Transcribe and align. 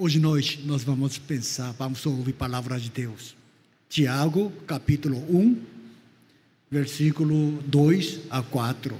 Hoje 0.00 0.20
noite 0.20 0.62
nós 0.64 0.84
vamos 0.84 1.18
pensar, 1.18 1.72
vamos 1.72 2.06
ouvir 2.06 2.30
a 2.30 2.36
palavra 2.36 2.78
de 2.78 2.88
Deus. 2.88 3.34
Tiago, 3.88 4.52
capítulo 4.64 5.16
1, 5.28 5.60
versículo 6.70 7.60
2 7.66 8.20
a 8.30 8.40
4. 8.40 8.96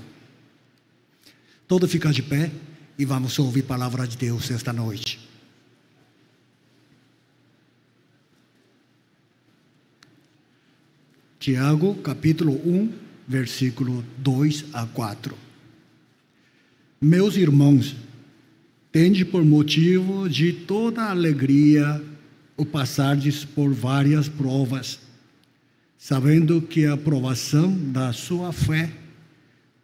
Todo 1.69 1.87
fica 1.87 2.11
de 2.11 2.21
pé 2.21 2.51
e 2.99 3.05
vamos 3.05 3.39
ouvir 3.39 3.63
a 3.63 3.67
palavra 3.69 4.09
de 4.09 4.17
Deus 4.17 4.51
esta 4.51 4.73
noite. 4.73 5.21
Tiago, 11.39 11.95
capítulo 12.03 12.55
1, 12.55 12.93
versículo 13.25 14.05
2 14.17 14.65
a 14.73 14.85
4. 14.85 15.39
Meus 17.01 17.37
irmãos, 17.37 17.95
tende 18.91 19.25
por 19.25 19.45
motivo 19.45 20.29
de 20.29 20.53
toda 20.53 21.11
alegria 21.11 22.03
o 22.57 22.67
passardes 22.67 23.45
por 23.45 23.73
várias 23.73 24.29
provas, 24.29 24.99
sabendo 25.97 26.61
que 26.61 26.87
a 26.87 26.95
aprovação 26.95 27.77
da 27.93 28.13
sua 28.13 28.53
fé, 28.53 28.91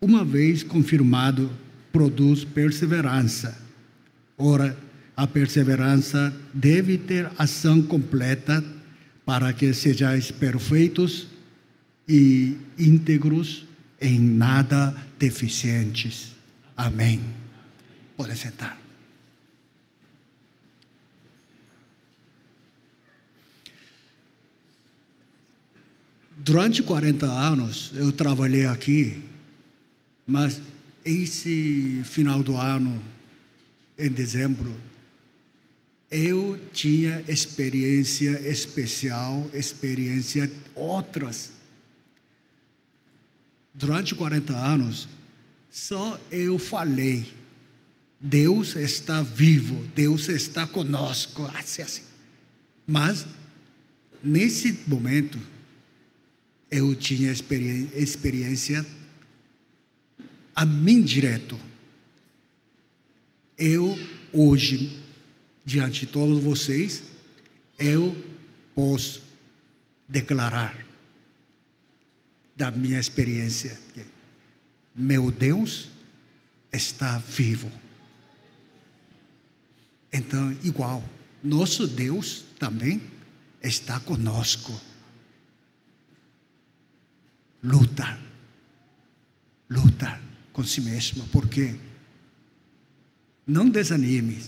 uma 0.00 0.24
vez 0.24 0.62
confirmado, 0.62 1.50
produz 1.92 2.44
perseverança. 2.44 3.56
Ora, 4.36 4.76
a 5.16 5.26
perseverança 5.26 6.34
deve 6.52 6.98
ter 6.98 7.30
ação 7.38 7.80
completa 7.80 8.64
para 9.24 9.52
que 9.52 9.72
sejais 9.72 10.30
perfeitos 10.30 11.28
e 12.08 12.56
íntegros, 12.76 13.64
em 14.00 14.18
nada 14.18 14.94
deficientes. 15.18 16.32
Amém. 16.76 17.20
Pode 18.16 18.36
sentar. 18.36 18.83
Durante 26.46 26.82
40 26.82 27.24
anos 27.24 27.90
eu 27.94 28.12
trabalhei 28.12 28.66
aqui, 28.66 29.22
mas 30.26 30.60
esse 31.02 32.02
final 32.04 32.42
do 32.42 32.54
ano, 32.54 33.02
em 33.98 34.10
dezembro, 34.10 34.76
eu 36.10 36.60
tinha 36.70 37.24
experiência 37.26 38.46
especial, 38.46 39.50
experiência 39.54 40.52
outras. 40.74 41.52
Durante 43.72 44.14
40 44.14 44.54
anos, 44.54 45.08
só 45.70 46.20
eu 46.30 46.58
falei, 46.58 47.26
Deus 48.20 48.76
está 48.76 49.22
vivo, 49.22 49.82
Deus 49.94 50.28
está 50.28 50.66
conosco, 50.66 51.50
assim, 51.54 51.80
assim. 51.80 52.02
Mas, 52.86 53.26
nesse 54.22 54.80
momento, 54.86 55.38
eu 56.74 56.92
tinha 56.96 57.30
experiência, 57.30 58.84
a 60.56 60.64
mim 60.64 61.02
direto. 61.02 61.56
Eu, 63.56 63.96
hoje, 64.32 65.00
diante 65.64 66.00
de 66.00 66.06
todos 66.08 66.42
vocês, 66.42 67.04
eu 67.78 68.12
posso 68.74 69.22
declarar 70.08 70.84
da 72.56 72.72
minha 72.72 72.98
experiência 72.98 73.78
que 73.92 74.04
meu 74.96 75.30
Deus 75.30 75.88
está 76.72 77.18
vivo. 77.18 77.70
Então, 80.12 80.50
igual, 80.64 81.08
nosso 81.40 81.86
Deus 81.86 82.44
também 82.58 83.00
está 83.62 84.00
conosco 84.00 84.72
luta. 87.64 88.18
Luta 89.70 90.20
com 90.52 90.62
si 90.62 90.82
mesmo, 90.82 91.26
porque 91.32 91.74
não 93.46 93.68
desanime. 93.68 94.40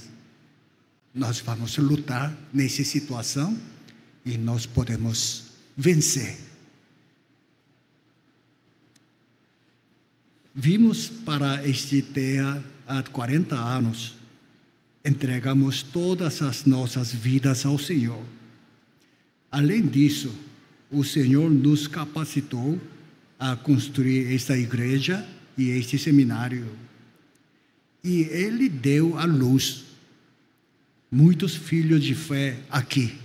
Nós 1.14 1.40
vamos 1.40 1.76
lutar 1.78 2.36
nessa 2.52 2.84
situação 2.84 3.58
e 4.24 4.36
nós 4.36 4.66
podemos 4.66 5.44
vencer. 5.76 6.36
Vimos 10.54 11.08
para 11.08 11.66
este 11.66 12.02
terra 12.02 12.62
há 12.86 13.02
40 13.02 13.54
anos, 13.54 14.14
entregamos 15.04 15.82
todas 15.82 16.40
as 16.42 16.64
nossas 16.64 17.12
vidas 17.12 17.64
ao 17.64 17.78
Senhor. 17.78 18.24
Além 19.50 19.86
disso, 19.86 20.34
o 20.90 21.02
Senhor 21.04 21.50
nos 21.50 21.86
capacitou 21.86 22.80
a 23.38 23.56
construir 23.56 24.34
esta 24.34 24.56
igreja 24.56 25.26
e 25.56 25.70
este 25.70 25.98
seminário. 25.98 26.66
E 28.02 28.22
ele 28.22 28.68
deu 28.68 29.18
à 29.18 29.24
luz 29.24 29.84
muitos 31.10 31.54
filhos 31.54 32.02
de 32.02 32.14
fé 32.14 32.58
aqui. 32.70 33.16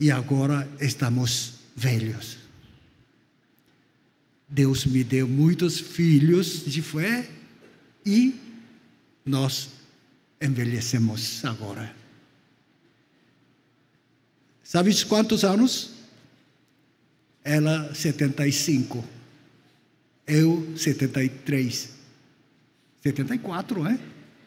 E 0.00 0.10
agora 0.10 0.68
estamos 0.80 1.54
velhos. 1.74 2.38
Deus 4.48 4.86
me 4.86 5.04
deu 5.04 5.28
muitos 5.28 5.78
filhos 5.78 6.64
de 6.64 6.80
fé 6.80 7.28
e 8.06 8.34
nós 9.24 9.68
envelhecemos 10.40 11.44
agora. 11.44 11.94
Sabes 14.62 15.04
quantos 15.04 15.44
anos? 15.44 15.97
Ela 17.48 17.94
75, 17.94 19.02
eu 20.26 20.76
73, 20.76 21.88
74, 23.02 23.86
é? 23.86 23.98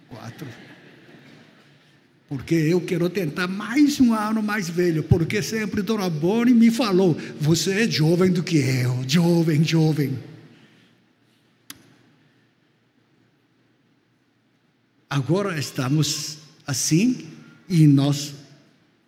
Quatro. 0.07 0.47
Porque 2.29 2.53
eu 2.53 2.79
quero 2.79 3.09
tentar 3.09 3.47
mais 3.47 3.99
um 3.99 4.13
ano 4.13 4.43
mais 4.43 4.69
velho, 4.69 5.01
porque 5.03 5.41
sempre 5.41 5.81
Dona 5.81 6.11
Boni 6.11 6.53
me 6.53 6.69
falou: 6.69 7.17
você 7.39 7.81
é 7.83 7.89
jovem 7.89 8.31
do 8.31 8.43
que 8.43 8.57
eu, 8.57 9.03
jovem, 9.07 9.63
jovem. 9.63 10.19
Agora 15.09 15.59
estamos 15.59 16.37
assim 16.67 17.27
e 17.67 17.87
nós 17.87 18.35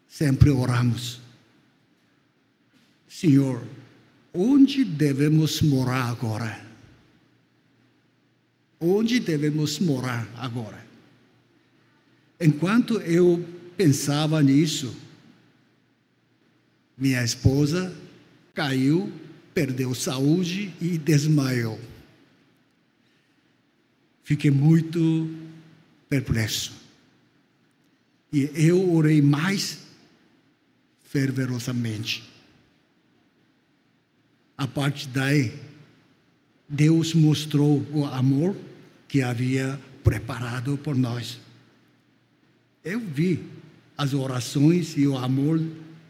sempre 0.10 0.50
oramos. 0.50 1.22
Senhor, 3.08 3.64
onde 4.34 4.84
devemos 4.84 5.62
morar 5.62 6.10
agora? 6.10 6.60
Onde 8.80 9.20
devemos 9.20 9.80
morar 9.80 10.28
agora? 10.36 10.84
Enquanto 12.40 13.00
eu 13.02 13.48
pensava 13.78 14.42
nisso, 14.42 14.94
minha 16.98 17.24
esposa 17.24 17.96
caiu, 18.54 19.12
perdeu 19.54 19.94
saúde 19.94 20.74
e 20.82 20.98
desmaiou. 20.98 21.80
Fiquei 24.24 24.52
muito 24.52 25.30
perplexo. 26.10 26.74
E 28.32 28.50
eu 28.56 28.92
orei 28.94 29.22
mais 29.22 29.80
fervorosamente 31.04 32.33
a 34.64 34.68
partir 34.68 35.10
daí, 35.10 35.54
Deus 36.70 37.14
mostrou 37.14 37.86
o 37.92 38.06
amor 38.06 38.56
que 39.10 39.22
havia 39.22 39.78
preparado 40.02 40.78
por 40.78 40.96
nós. 40.96 41.38
Eu 42.82 43.02
vi 43.02 43.46
as 43.98 44.14
orações 44.14 44.96
e 44.96 45.06
o 45.06 45.18
amor 45.18 45.62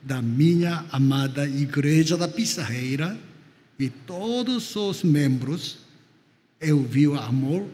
da 0.04 0.22
minha 0.22 0.86
amada 0.92 1.48
Igreja 1.48 2.16
da 2.16 2.28
Pissarreira 2.28 3.20
e 3.80 3.90
todos 3.90 4.76
os 4.76 5.02
membros. 5.02 5.80
Eu 6.62 6.84
vi 6.84 7.08
o 7.08 7.16
amor, 7.16 7.68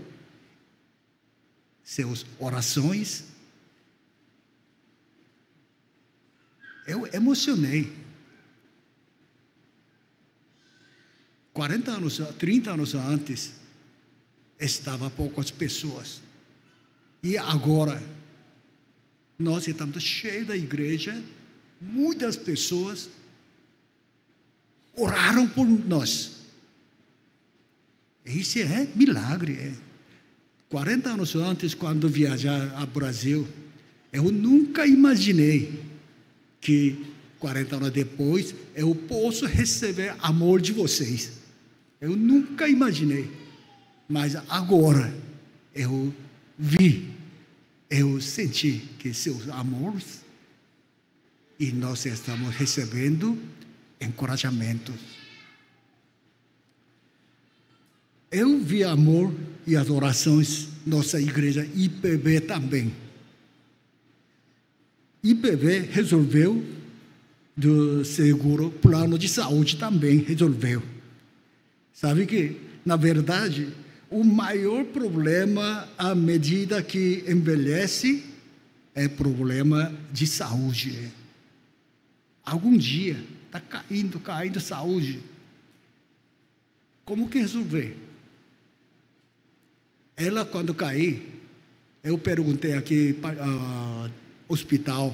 seus 1.83 2.25
orações. 2.39 3.25
Eu 6.87 7.05
emocionei. 7.13 7.98
40 11.53 11.91
anos, 11.91 12.21
30 12.37 12.71
anos 12.71 12.95
antes, 12.95 13.53
estava 14.59 15.09
poucas 15.09 15.51
pessoas. 15.51 16.21
E 17.23 17.37
agora, 17.37 18.01
nós 19.37 19.67
estamos 19.67 20.03
cheios 20.03 20.47
da 20.47 20.55
igreja, 20.55 21.21
muitas 21.81 22.35
pessoas 22.35 23.09
oraram 24.95 25.47
por 25.47 25.65
nós. 25.65 26.37
Isso 28.25 28.59
é 28.59 28.87
milagre. 28.95 29.53
É. 29.53 29.73
40 30.69 31.09
anos 31.09 31.35
antes, 31.35 31.73
quando 31.73 32.07
viajar 32.07 32.73
ao 32.75 32.85
Brasil, 32.85 33.47
Eu 34.11 34.31
nunca 34.31 34.87
imaginei 34.87 35.83
que 36.59 37.05
40 37.37 37.75
anos 37.75 37.91
depois 37.91 38.55
eu 38.75 38.93
posso 38.95 39.45
receber 39.45 40.15
amor 40.19 40.59
de 40.59 40.73
vocês. 40.73 41.38
Eu 41.99 42.15
nunca 42.15 42.67
imaginei. 42.67 43.29
Mas 44.07 44.35
agora 44.49 45.13
eu 45.73 46.13
vi, 46.57 47.09
eu 47.89 48.19
senti 48.19 48.83
que 48.97 49.13
seus 49.13 49.47
amores 49.49 50.21
e 51.59 51.71
nós 51.71 52.05
estamos 52.05 52.55
recebendo 52.55 53.37
encorajamentos. 53.99 54.95
Eu 58.31 58.59
vi 58.59 58.83
amor 58.83 59.33
e 59.67 59.75
adorações 59.75 60.69
nossa 60.85 61.19
igreja 61.19 61.67
IPB 61.75 62.41
também. 62.41 62.93
IPB 65.23 65.89
resolveu 65.91 66.63
do 67.55 68.05
seguro, 68.05 68.71
plano 68.71 69.19
de 69.19 69.27
saúde 69.27 69.75
também 69.75 70.19
resolveu. 70.19 70.81
Sabe 71.99 72.25
que, 72.25 72.55
na 72.85 72.95
verdade, 72.95 73.73
o 74.09 74.23
maior 74.23 74.85
problema 74.85 75.85
à 75.97 76.15
medida 76.15 76.81
que 76.81 77.25
envelhece 77.27 78.23
é 78.95 79.09
problema 79.09 79.93
de 80.09 80.25
saúde. 80.25 81.11
Algum 82.41 82.77
dia 82.77 83.21
está 83.47 83.59
caindo, 83.59 84.17
caindo 84.21 84.61
saúde. 84.61 85.19
Como 87.03 87.27
que 87.27 87.39
resolver? 87.39 87.97
Ela, 90.15 90.45
quando 90.45 90.73
cair, 90.73 91.21
eu 92.01 92.17
perguntei 92.17 92.75
aqui 92.75 93.11
para 93.11 93.43
uh, 93.45 94.09
hospital, 94.47 95.13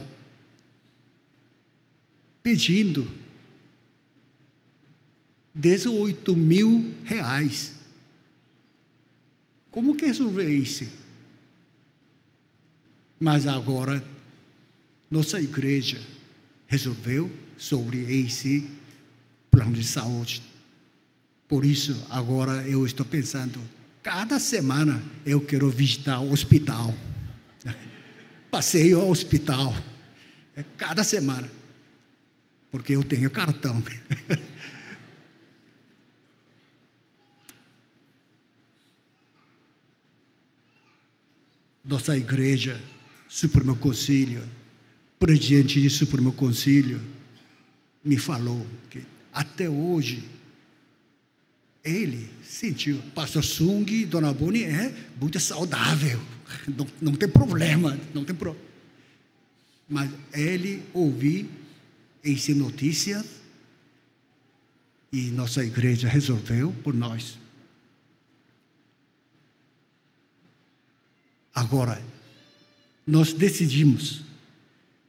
pedindo 2.43 3.24
18 5.55 6.35
mil 6.35 6.93
reais. 7.05 7.73
Como 9.71 9.95
que 9.95 10.05
resolver 10.05 10.49
isso? 10.49 10.85
Mas 13.17 13.47
agora, 13.47 14.03
nossa 15.09 15.39
igreja 15.39 15.99
resolveu 16.67 17.31
sobre 17.57 17.99
esse 17.99 18.69
plano 19.49 19.73
de 19.73 19.85
saúde. 19.85 20.43
Por 21.47 21.63
isso, 21.63 22.05
agora 22.09 22.67
eu 22.67 22.85
estou 22.85 23.05
pensando, 23.05 23.61
cada 24.03 24.39
semana 24.39 25.01
eu 25.25 25.39
quero 25.39 25.69
visitar 25.69 26.19
o 26.19 26.33
hospital. 26.33 26.93
Passeio 28.51 28.99
ao 28.99 29.09
hospital. 29.09 29.73
É 30.55 30.63
cada 30.77 31.03
semana. 31.03 31.49
Porque 32.71 32.93
eu 32.93 33.03
tenho 33.03 33.29
cartão. 33.29 33.81
Nossa 41.85 42.17
igreja, 42.17 42.81
Supremo 43.29 43.75
Conselho, 43.75 44.41
presidente 45.19 45.79
do 45.79 45.89
Supremo 45.89 46.33
Conselho, 46.33 46.99
me 48.03 48.17
falou 48.17 48.65
que 48.89 49.01
até 49.31 49.69
hoje 49.69 50.23
ele 51.83 52.27
sentiu, 52.43 52.97
Pastor 53.13 53.43
Sung 53.43 53.85
e 53.91 54.05
Dona 54.05 54.33
Boni 54.33 54.63
é 54.63 54.91
muito 55.21 55.39
saudável, 55.39 56.19
não, 56.75 56.87
não 56.99 57.13
tem 57.13 57.29
problema, 57.29 57.99
não 58.13 58.25
tem 58.25 58.35
problema. 58.35 58.65
Mas 59.87 60.09
ele 60.33 60.81
ouviu 60.91 61.47
essa 62.23 62.55
notícia 62.55 63.23
e 65.11 65.29
nossa 65.29 65.63
igreja 65.63 66.07
resolveu 66.07 66.73
por 66.83 66.95
nós. 66.95 67.37
Agora, 71.55 72.03
nós 73.07 73.31
decidimos, 73.31 74.25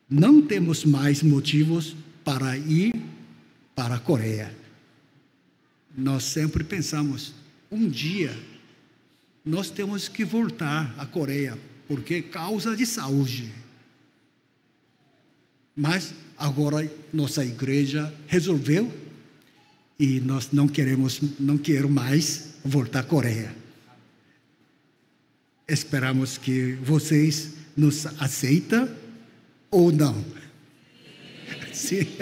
não 0.08 0.40
temos 0.40 0.84
mais 0.84 1.20
motivos 1.20 1.96
para 2.24 2.56
ir 2.56 2.94
para 3.74 3.96
a 3.96 3.98
Coreia. 3.98 4.56
Nós 5.98 6.22
sempre 6.22 6.62
pensamos, 6.62 7.34
um 7.70 7.88
dia 7.88 8.32
nós 9.44 9.70
temos 9.70 10.08
que 10.08 10.24
voltar 10.24 10.94
à 10.98 11.04
Coreia, 11.04 11.58
porque 11.88 12.22
causa 12.22 12.76
de 12.76 12.86
saúde. 12.86 13.52
Mas 15.74 16.14
agora 16.38 16.88
nossa 17.12 17.44
igreja 17.44 18.12
resolveu 18.28 18.92
e 19.98 20.20
nós 20.20 20.50
não 20.52 20.68
queremos, 20.68 21.20
não 21.38 21.58
quero 21.58 21.88
mais 21.88 22.54
voltar 22.64 23.00
à 23.00 23.02
Coreia. 23.02 23.65
Esperamos 25.68 26.38
que 26.38 26.74
vocês 26.74 27.54
nos 27.76 28.06
aceitam 28.20 28.88
ou 29.70 29.90
não. 29.90 30.24
Sim. 31.72 32.06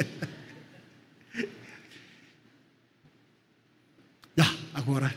Ah, 4.36 4.52
agora, 4.74 5.14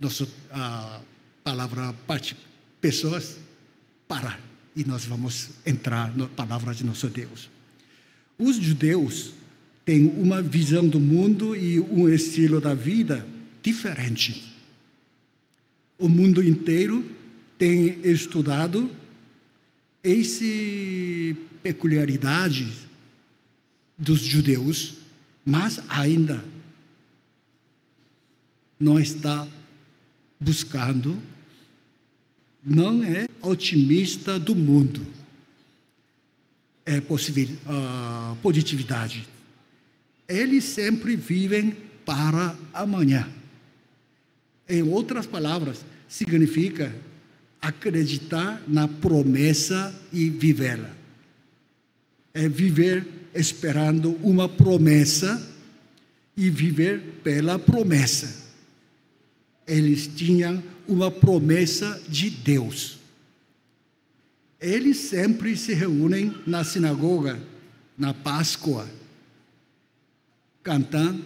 nossa 0.00 0.26
palavra 1.44 1.92
parte 2.04 2.36
pessoas 2.80 3.36
para 4.08 4.38
e 4.74 4.84
nós 4.84 5.04
vamos 5.04 5.50
entrar 5.64 6.16
na 6.16 6.26
palavra 6.26 6.74
de 6.74 6.84
nosso 6.84 7.08
Deus. 7.08 7.48
Os 8.36 8.56
judeus 8.56 9.32
têm 9.84 10.06
uma 10.06 10.42
visão 10.42 10.86
do 10.86 10.98
mundo 10.98 11.54
e 11.56 11.78
um 11.80 12.08
estilo 12.08 12.60
da 12.60 12.74
vida 12.74 13.26
diferente. 13.62 14.52
O 15.98 16.08
mundo 16.08 16.42
inteiro 16.42 17.04
tem 17.58 18.00
estudado 18.04 18.88
essa 20.02 20.44
peculiaridade 21.62 22.72
dos 23.98 24.20
judeus, 24.20 24.94
mas 25.44 25.80
ainda 25.88 26.42
não 28.78 28.98
está 28.98 29.46
buscando, 30.38 31.20
não 32.64 33.02
é 33.02 33.26
otimista 33.42 34.38
do 34.38 34.54
mundo. 34.54 35.04
É 36.86 37.00
possível, 37.00 37.56
uh, 37.66 38.36
positividade. 38.36 39.28
Eles 40.28 40.64
sempre 40.64 41.16
vivem 41.16 41.76
para 42.04 42.56
amanhã. 42.72 43.28
Em 44.68 44.82
outras 44.82 45.26
palavras, 45.26 45.84
significa 46.08 46.94
acreditar 47.60 48.62
na 48.66 48.86
promessa 48.86 49.94
e 50.12 50.30
vivê-la. 50.30 50.90
É 52.32 52.48
viver 52.48 53.06
esperando 53.34 54.12
uma 54.22 54.48
promessa 54.48 55.44
e 56.36 56.48
viver 56.48 57.00
pela 57.22 57.58
promessa. 57.58 58.46
Eles 59.66 60.06
tinham 60.06 60.62
uma 60.86 61.10
promessa 61.10 62.00
de 62.08 62.30
Deus. 62.30 62.98
Eles 64.60 64.96
sempre 64.96 65.56
se 65.56 65.74
reúnem 65.74 66.34
na 66.46 66.64
sinagoga, 66.64 67.40
na 67.96 68.14
Páscoa, 68.14 68.88
cantando 70.62 71.24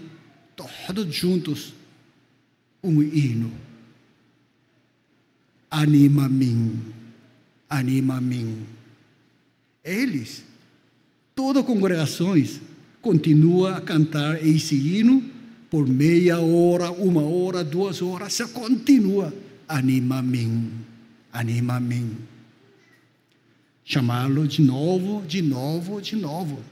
todos 0.56 1.14
juntos 1.14 1.74
um 2.82 3.02
hino 3.02 3.52
anima 5.72 6.26
a 6.26 6.28
mim, 6.28 6.78
anima 7.68 8.18
a 8.18 8.20
mim. 8.20 8.58
Eles, 9.82 10.44
todas 11.34 11.62
as 11.62 11.66
congregações, 11.66 12.60
continua 13.00 13.78
a 13.78 13.80
cantar 13.80 14.46
esse 14.46 14.74
hino 14.74 15.24
por 15.70 15.88
meia 15.88 16.38
hora, 16.38 16.92
uma 16.92 17.22
hora, 17.22 17.64
duas 17.64 18.02
horas, 18.02 18.34
só 18.34 18.46
continua. 18.48 19.32
Anima 19.66 20.18
a 20.18 20.22
mim, 20.22 20.70
anima 21.32 21.76
a 21.76 21.80
mim. 21.80 22.18
Chamá-lo 23.82 24.46
de 24.46 24.60
novo, 24.60 25.24
de 25.26 25.40
novo, 25.40 26.02
de 26.02 26.14
novo. 26.14 26.62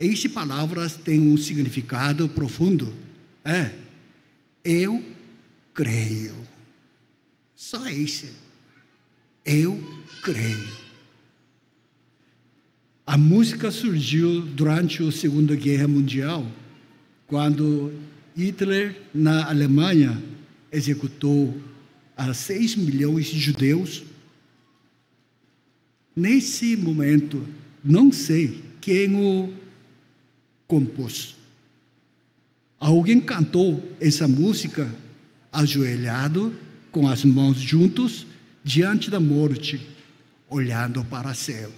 Essas 0.00 0.32
palavras 0.32 0.96
têm 0.96 1.20
um 1.20 1.36
significado 1.36 2.28
profundo. 2.28 2.92
É, 3.44 3.70
eu 4.64 5.02
creio. 5.72 6.34
Só 7.56 7.88
isso. 7.88 8.26
Eu 9.42 9.82
creio. 10.22 10.68
A 13.06 13.16
música 13.16 13.70
surgiu 13.70 14.42
durante 14.42 15.02
a 15.02 15.10
Segunda 15.10 15.56
Guerra 15.56 15.88
Mundial, 15.88 16.46
quando 17.26 17.94
Hitler, 18.36 19.00
na 19.14 19.48
Alemanha, 19.48 20.22
executou 20.70 21.58
a 22.14 22.34
6 22.34 22.76
milhões 22.76 23.26
de 23.26 23.38
judeus. 23.38 24.02
Nesse 26.14 26.76
momento, 26.76 27.46
não 27.82 28.12
sei 28.12 28.62
quem 28.82 29.14
o 29.16 29.54
compôs. 30.66 31.36
Alguém 32.78 33.20
cantou 33.20 33.82
essa 33.98 34.28
música 34.28 34.92
ajoelhado, 35.50 36.54
com 36.96 37.06
as 37.06 37.26
mãos 37.26 37.58
juntos, 37.58 38.26
diante 38.64 39.10
da 39.10 39.20
morte, 39.20 39.78
olhando 40.48 41.04
para 41.04 41.30
o 41.30 41.34
céu. 41.34 41.70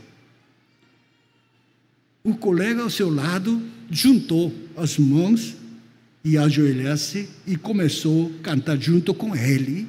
O 2.23 2.37
colega 2.37 2.83
ao 2.83 2.89
seu 2.89 3.13
lado 3.13 3.61
juntou 3.91 4.55
as 4.77 4.97
mãos 4.97 5.57
e 6.25 6.39
ajoelhou-se 6.39 7.29
e 7.45 7.57
começou 7.57 8.33
a 8.39 8.43
cantar 8.45 8.81
junto 8.81 9.13
com 9.13 9.35
ele. 9.35 9.89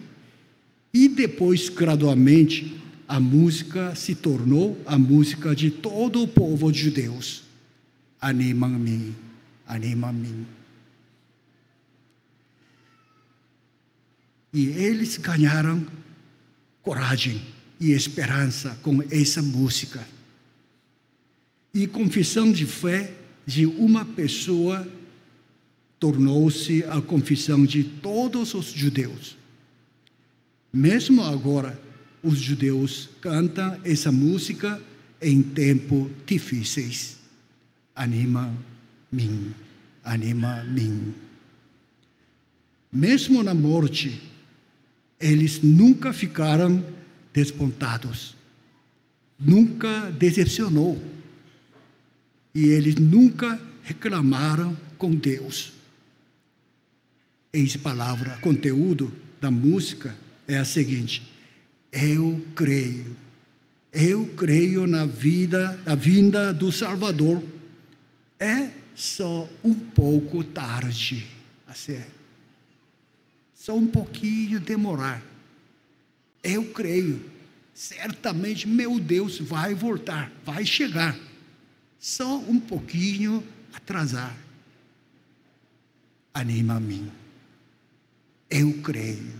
E 0.91 1.07
depois, 1.07 1.69
gradualmente, 1.69 2.75
a 3.07 3.19
música 3.19 3.93
se 3.93 4.15
tornou 4.15 4.81
a 4.83 4.97
música 4.97 5.55
de 5.55 5.69
todo 5.69 6.23
o 6.23 6.27
povo 6.27 6.71
de 6.71 6.89
Deus. 6.89 7.43
Anima-me, 8.19 9.13
anima-me. 9.67 10.58
E 14.53 14.67
eles 14.67 15.17
ganharam 15.17 15.85
coragem 16.81 17.41
e 17.79 17.91
esperança 17.91 18.77
com 18.81 19.01
essa 19.11 19.41
música. 19.41 20.05
E 21.73 21.85
confissão 21.87 22.51
de 22.51 22.65
fé 22.65 23.13
de 23.45 23.65
uma 23.65 24.03
pessoa 24.03 24.87
tornou-se 25.99 26.83
a 26.85 27.01
confissão 27.01 27.65
de 27.65 27.83
todos 27.83 28.53
os 28.53 28.67
judeus. 28.67 29.37
Mesmo 30.71 31.23
agora, 31.23 31.79
os 32.23 32.39
judeus 32.39 33.09
cantam 33.21 33.79
essa 33.83 34.11
música 34.11 34.81
em 35.21 35.41
tempos 35.41 36.09
difíceis. 36.25 37.17
Anima-me, 37.95 39.55
anima-me. 40.03 41.13
Mesmo 42.91 43.43
na 43.43 43.53
morte, 43.53 44.28
eles 45.19 45.61
nunca 45.61 46.13
ficaram 46.13 46.83
despontados, 47.33 48.35
nunca 49.39 50.09
decepcionou. 50.11 51.01
E 52.53 52.67
eles 52.69 52.95
nunca 52.95 53.59
reclamaram 53.83 54.75
com 54.97 55.11
Deus. 55.13 55.73
Eis 57.51 57.75
palavra, 57.75 58.37
conteúdo 58.41 59.13
da 59.41 59.51
música 59.51 60.15
é 60.47 60.57
a 60.57 60.65
seguinte: 60.65 61.21
eu 61.91 62.43
creio, 62.55 63.15
eu 63.91 64.25
creio 64.37 64.87
na 64.87 65.05
vida, 65.05 65.79
na 65.85 65.95
vinda 65.95 66.53
do 66.53 66.71
Salvador. 66.71 67.43
É 68.39 68.69
só 68.95 69.49
um 69.63 69.73
pouco 69.73 70.43
tarde, 70.43 71.27
assim, 71.67 71.99
só 73.69 73.75
um 73.75 73.85
pouquinho 73.85 74.59
demorar. 74.59 75.23
Eu 76.41 76.73
creio, 76.73 77.23
certamente 77.71 78.67
meu 78.67 78.99
Deus 78.99 79.37
vai 79.37 79.75
voltar, 79.75 80.31
vai 80.43 80.65
chegar, 80.65 81.15
só 81.99 82.39
um 82.39 82.59
pouquinho 82.59 83.43
atrasar. 83.71 84.35
Anima 86.33 86.77
a 86.77 86.79
mim. 86.79 87.11
Eu 88.49 88.81
creio. 88.81 89.35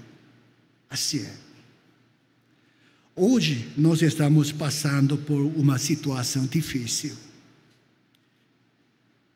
Assim 0.88 1.26
é. 1.26 1.36
Hoje 3.16 3.68
nós 3.76 4.04
estamos 4.04 4.52
passando 4.52 5.18
por 5.18 5.42
uma 5.42 5.80
situação 5.80 6.46
difícil. 6.46 7.18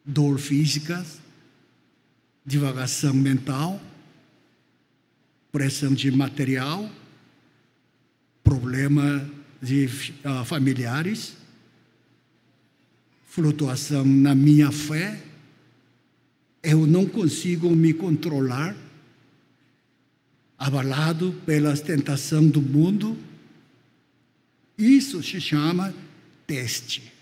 Dor 0.05 0.38
física, 0.38 1.03
divagação 2.45 3.15
mental, 3.15 3.81
pressão 5.53 5.93
de 5.93 6.10
material, 6.10 6.91
problema 8.43 9.29
de 9.62 9.86
uh, 9.86 10.43
familiares, 10.43 11.38
flutuação 13.27 14.03
na 14.03 14.33
minha 14.33 14.72
fé, 14.72 15.22
eu 16.63 16.88
não 16.88 17.05
consigo 17.05 17.69
me 17.69 17.93
controlar, 17.93 18.75
abalado 20.57 21.39
pelas 21.45 21.81
tentações 21.81 22.50
do 22.51 22.62
mundo. 22.62 23.15
Isso 24.75 25.22
se 25.22 25.39
chama 25.39 25.93
teste. 26.48 27.13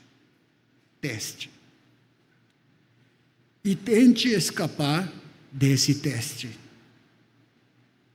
Teste. 1.01 1.49
E 3.61 3.75
tente 3.75 4.29
escapar 4.29 5.11
desse 5.51 5.95
teste. 5.95 6.60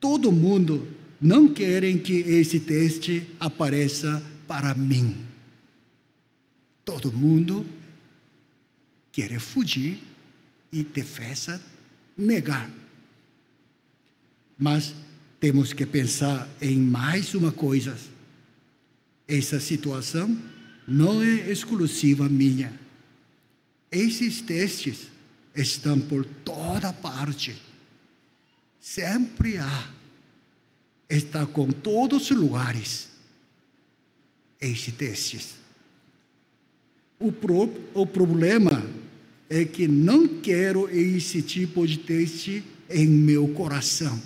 Todo 0.00 0.30
mundo 0.30 0.86
não 1.20 1.48
querem 1.48 1.98
que 1.98 2.14
esse 2.14 2.60
teste 2.60 3.26
apareça 3.40 4.22
para 4.46 4.74
mim. 4.74 5.16
Todo 6.84 7.12
mundo 7.12 7.66
quer 9.10 9.40
fugir 9.40 9.98
e 10.72 10.84
defesa 10.84 11.60
negar. 12.16 12.70
Mas 14.58 14.94
temos 15.40 15.72
que 15.72 15.84
pensar 15.84 16.48
em 16.60 16.78
mais 16.78 17.34
uma 17.34 17.50
coisa. 17.50 17.96
Essa 19.26 19.58
situação 19.58 20.36
não 20.86 21.22
é 21.22 21.50
exclusiva 21.50 22.28
minha. 22.28 22.78
Esses 23.90 24.40
testes 24.40 25.08
estão 25.54 25.98
por 25.98 26.24
toda 26.24 26.92
parte. 26.92 27.56
Sempre 28.86 29.58
há. 29.58 29.90
Está 31.10 31.44
com 31.44 31.72
todos 31.72 32.30
os 32.30 32.36
lugares. 32.36 33.08
Esses 34.60 34.94
testes. 34.94 35.54
O, 37.18 37.32
pro, 37.32 37.68
o 37.92 38.06
problema 38.06 38.88
é 39.50 39.64
que 39.64 39.88
não 39.88 40.40
quero 40.40 40.88
esse 40.88 41.42
tipo 41.42 41.84
de 41.84 41.98
teste 41.98 42.62
em 42.88 43.08
meu 43.08 43.48
coração. 43.48 44.22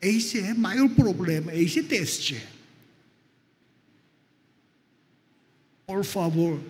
Esse 0.00 0.38
é 0.38 0.52
o 0.52 0.58
maior 0.58 0.88
problema, 0.90 1.52
esse 1.52 1.82
teste. 1.82 2.40
Por 5.84 6.04
favor, 6.04 6.60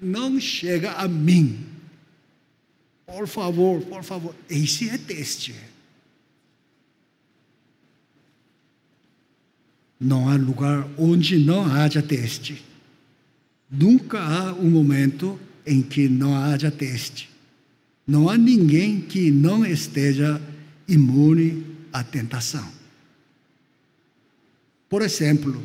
não 0.00 0.40
chega 0.40 0.92
a 0.92 1.06
mim. 1.06 1.58
Por 3.04 3.28
favor, 3.28 3.82
por 3.82 4.02
favor, 4.02 4.34
esse 4.48 4.88
é 4.88 4.96
teste. 4.96 5.69
Não 10.00 10.28
há 10.28 10.34
lugar 10.34 10.88
onde 10.96 11.38
não 11.38 11.64
haja 11.64 12.00
teste. 12.00 12.64
Nunca 13.70 14.18
há 14.18 14.52
um 14.54 14.70
momento 14.70 15.38
em 15.66 15.82
que 15.82 16.08
não 16.08 16.34
haja 16.34 16.70
teste. 16.70 17.28
Não 18.06 18.28
há 18.28 18.38
ninguém 18.38 19.00
que 19.00 19.30
não 19.30 19.64
esteja 19.64 20.40
imune 20.88 21.64
à 21.92 22.02
tentação. 22.02 22.66
Por 24.88 25.02
exemplo, 25.02 25.62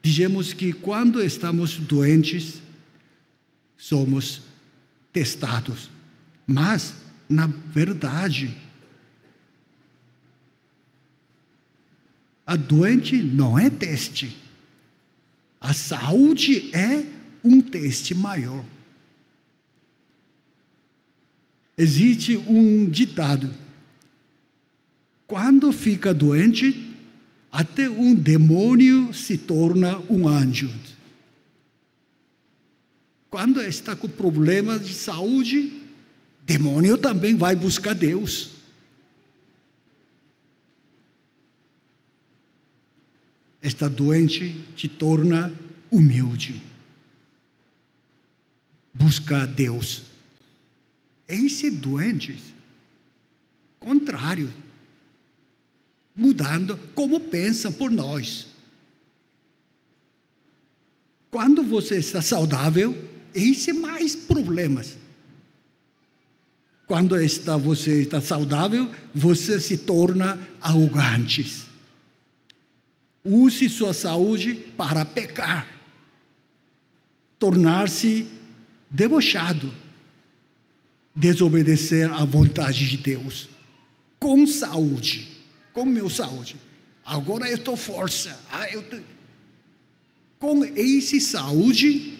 dizemos 0.00 0.52
que 0.52 0.72
quando 0.72 1.20
estamos 1.22 1.76
doentes, 1.78 2.62
somos 3.76 4.42
testados. 5.12 5.90
Mas, 6.46 6.94
na 7.28 7.46
verdade, 7.46 8.56
a 12.46 12.56
doente 12.56 13.16
não 13.16 13.58
é 13.58 13.70
teste. 13.70 14.36
A 15.60 15.72
saúde 15.72 16.70
é 16.74 17.04
um 17.42 17.60
teste 17.60 18.14
maior. 18.14 18.64
Existe 21.76 22.36
um 22.36 22.88
ditado: 22.88 23.50
quando 25.26 25.72
fica 25.72 26.12
doente, 26.12 26.94
até 27.50 27.88
um 27.88 28.14
demônio 28.14 29.12
se 29.14 29.38
torna 29.38 29.98
um 30.10 30.28
anjo. 30.28 30.70
Quando 33.30 33.60
está 33.62 33.96
com 33.96 34.08
problemas 34.08 34.86
de 34.86 34.94
saúde, 34.94 35.72
demônio 36.44 36.96
também 36.96 37.34
vai 37.34 37.56
buscar 37.56 37.94
Deus. 37.94 38.53
Está 43.64 43.88
doente 43.88 44.54
te 44.76 44.88
torna 44.88 45.50
humilde. 45.90 46.62
Busca 48.92 49.46
Deus. 49.46 50.02
Esse 51.26 51.70
doente, 51.70 52.38
contrário, 53.80 54.52
mudando 56.14 56.78
como 56.94 57.18
pensa 57.18 57.70
por 57.70 57.90
nós. 57.90 58.48
Quando 61.30 61.62
você 61.62 61.96
está 61.96 62.20
saudável, 62.20 62.94
esse 63.34 63.70
é 63.70 63.72
mais 63.72 64.14
problemas. 64.14 64.94
Quando 66.86 67.18
está, 67.18 67.56
você 67.56 68.02
está 68.02 68.20
saudável, 68.20 68.94
você 69.14 69.58
se 69.58 69.78
torna 69.78 70.38
arrogante. 70.60 71.72
Use 73.24 73.68
sua 73.70 73.94
saúde 73.94 74.54
para 74.76 75.04
pecar, 75.04 75.66
tornar-se 77.38 78.26
debochado, 78.90 79.72
desobedecer 81.14 82.12
à 82.12 82.24
vontade 82.24 82.86
de 82.86 82.98
Deus, 82.98 83.48
com 84.18 84.46
saúde, 84.46 85.28
com 85.72 85.86
meu 85.86 86.10
saúde. 86.10 86.56
Agora 87.04 87.48
eu 87.48 87.56
estou 87.56 87.76
força. 87.76 88.38
Ah, 88.50 88.70
eu 88.70 88.82
tô... 88.82 88.98
Com 90.38 90.64
esse 90.64 91.20
saúde, 91.20 92.18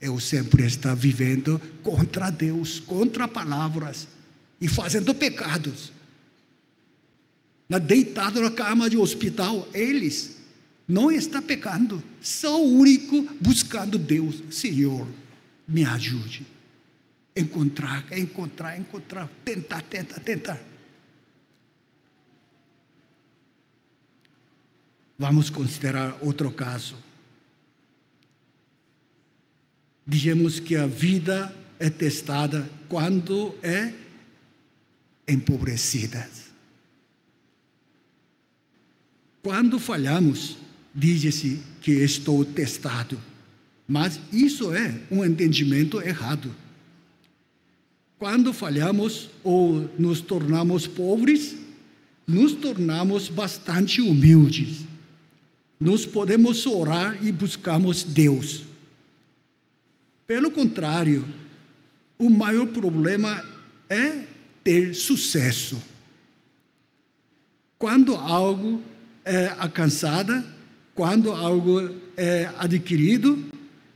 eu 0.00 0.18
sempre 0.18 0.66
estou 0.66 0.96
vivendo 0.96 1.60
contra 1.82 2.30
Deus, 2.30 2.80
contra 2.80 3.28
palavras 3.28 4.08
e 4.60 4.66
fazendo 4.66 5.14
pecados. 5.14 5.92
Na 7.68 7.78
deitado 7.78 8.40
na 8.40 8.50
cama 8.50 8.88
de 8.88 8.96
hospital, 8.96 9.68
eles 9.74 10.38
não 10.86 11.10
estão 11.10 11.42
pecando, 11.42 12.02
são 12.20 12.62
o 12.62 12.78
único 12.78 13.22
buscando 13.40 13.98
Deus. 13.98 14.42
Senhor, 14.50 15.06
me 15.66 15.84
ajude. 15.84 16.46
Encontrar, 17.36 18.04
encontrar, 18.16 18.78
encontrar, 18.78 19.30
tentar, 19.44 19.82
tentar, 19.82 20.20
tentar. 20.20 20.60
Vamos 25.18 25.50
considerar 25.50 26.16
outro 26.22 26.50
caso 26.50 26.96
Dizemos 30.08 30.58
que 30.58 30.74
a 30.74 30.86
vida 30.86 31.54
é 31.78 31.90
testada 31.90 32.66
quando 32.88 33.54
é 33.62 33.92
empobrecida. 35.28 36.26
Quando 39.42 39.78
falhamos, 39.78 40.56
diz-se 40.94 41.60
que 41.80 41.92
estou 41.92 42.44
testado. 42.44 43.20
Mas 43.86 44.20
isso 44.32 44.72
é 44.72 45.00
um 45.10 45.24
entendimento 45.24 46.00
errado. 46.02 46.54
Quando 48.18 48.52
falhamos 48.52 49.30
ou 49.44 49.88
nos 49.98 50.20
tornamos 50.20 50.86
pobres, 50.86 51.56
nos 52.26 52.52
tornamos 52.52 53.28
bastante 53.28 54.02
humildes. 54.02 54.84
Nós 55.80 56.04
podemos 56.04 56.66
orar 56.66 57.16
e 57.24 57.30
buscamos 57.30 58.02
Deus. 58.02 58.64
Pelo 60.26 60.50
contrário, 60.50 61.24
o 62.18 62.28
maior 62.28 62.66
problema 62.66 63.42
é 63.88 64.24
ter 64.62 64.94
sucesso. 64.94 65.80
Quando 67.78 68.14
algo 68.16 68.82
é 69.28 69.54
alcançado, 69.58 70.42
quando 70.94 71.30
algo 71.30 71.94
é 72.16 72.50
adquirido, 72.58 73.44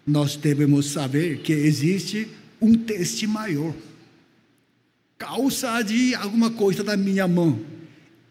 nós 0.06 0.36
devemos 0.36 0.90
saber 0.90 1.38
que 1.38 1.52
existe 1.52 2.28
um 2.60 2.74
teste 2.74 3.26
maior. 3.26 3.74
Causa 5.16 5.82
de 5.82 6.14
alguma 6.14 6.50
coisa 6.50 6.84
da 6.84 6.96
minha 6.96 7.26
mão. 7.26 7.58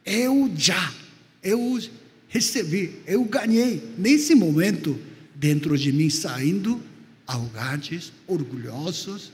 Eu 0.05 0.51
já, 0.55 0.93
eu 1.41 1.79
recebi, 2.27 2.99
eu 3.07 3.23
ganhei. 3.23 3.81
Nesse 3.97 4.35
momento, 4.35 4.99
dentro 5.33 5.77
de 5.77 5.91
mim, 5.91 6.09
saindo 6.09 6.79
arrogantes, 7.25 8.13
orgulhosos, 8.27 9.31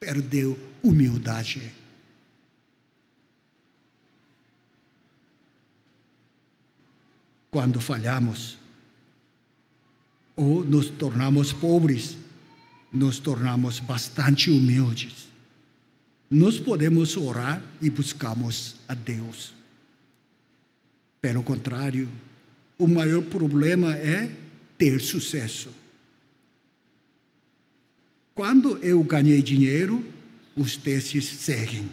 perdeu 0.00 0.58
humildade. 0.82 1.62
Quando 7.56 7.80
falhamos, 7.80 8.58
ou 10.36 10.62
nos 10.62 10.90
tornamos 10.90 11.54
pobres, 11.54 12.14
nos 12.92 13.18
tornamos 13.18 13.80
bastante 13.80 14.50
humildes. 14.50 15.26
Nós 16.30 16.60
podemos 16.60 17.16
orar 17.16 17.62
e 17.80 17.88
buscamos 17.88 18.76
a 18.86 18.92
Deus. 18.92 19.54
Pelo 21.18 21.42
contrário, 21.42 22.10
o 22.78 22.86
maior 22.86 23.22
problema 23.22 23.96
é 23.96 24.30
ter 24.76 25.00
sucesso. 25.00 25.70
Quando 28.34 28.76
eu 28.84 29.02
ganhei 29.02 29.40
dinheiro, 29.40 30.04
os 30.54 30.76
testes 30.76 31.24
seguem. 31.24 31.88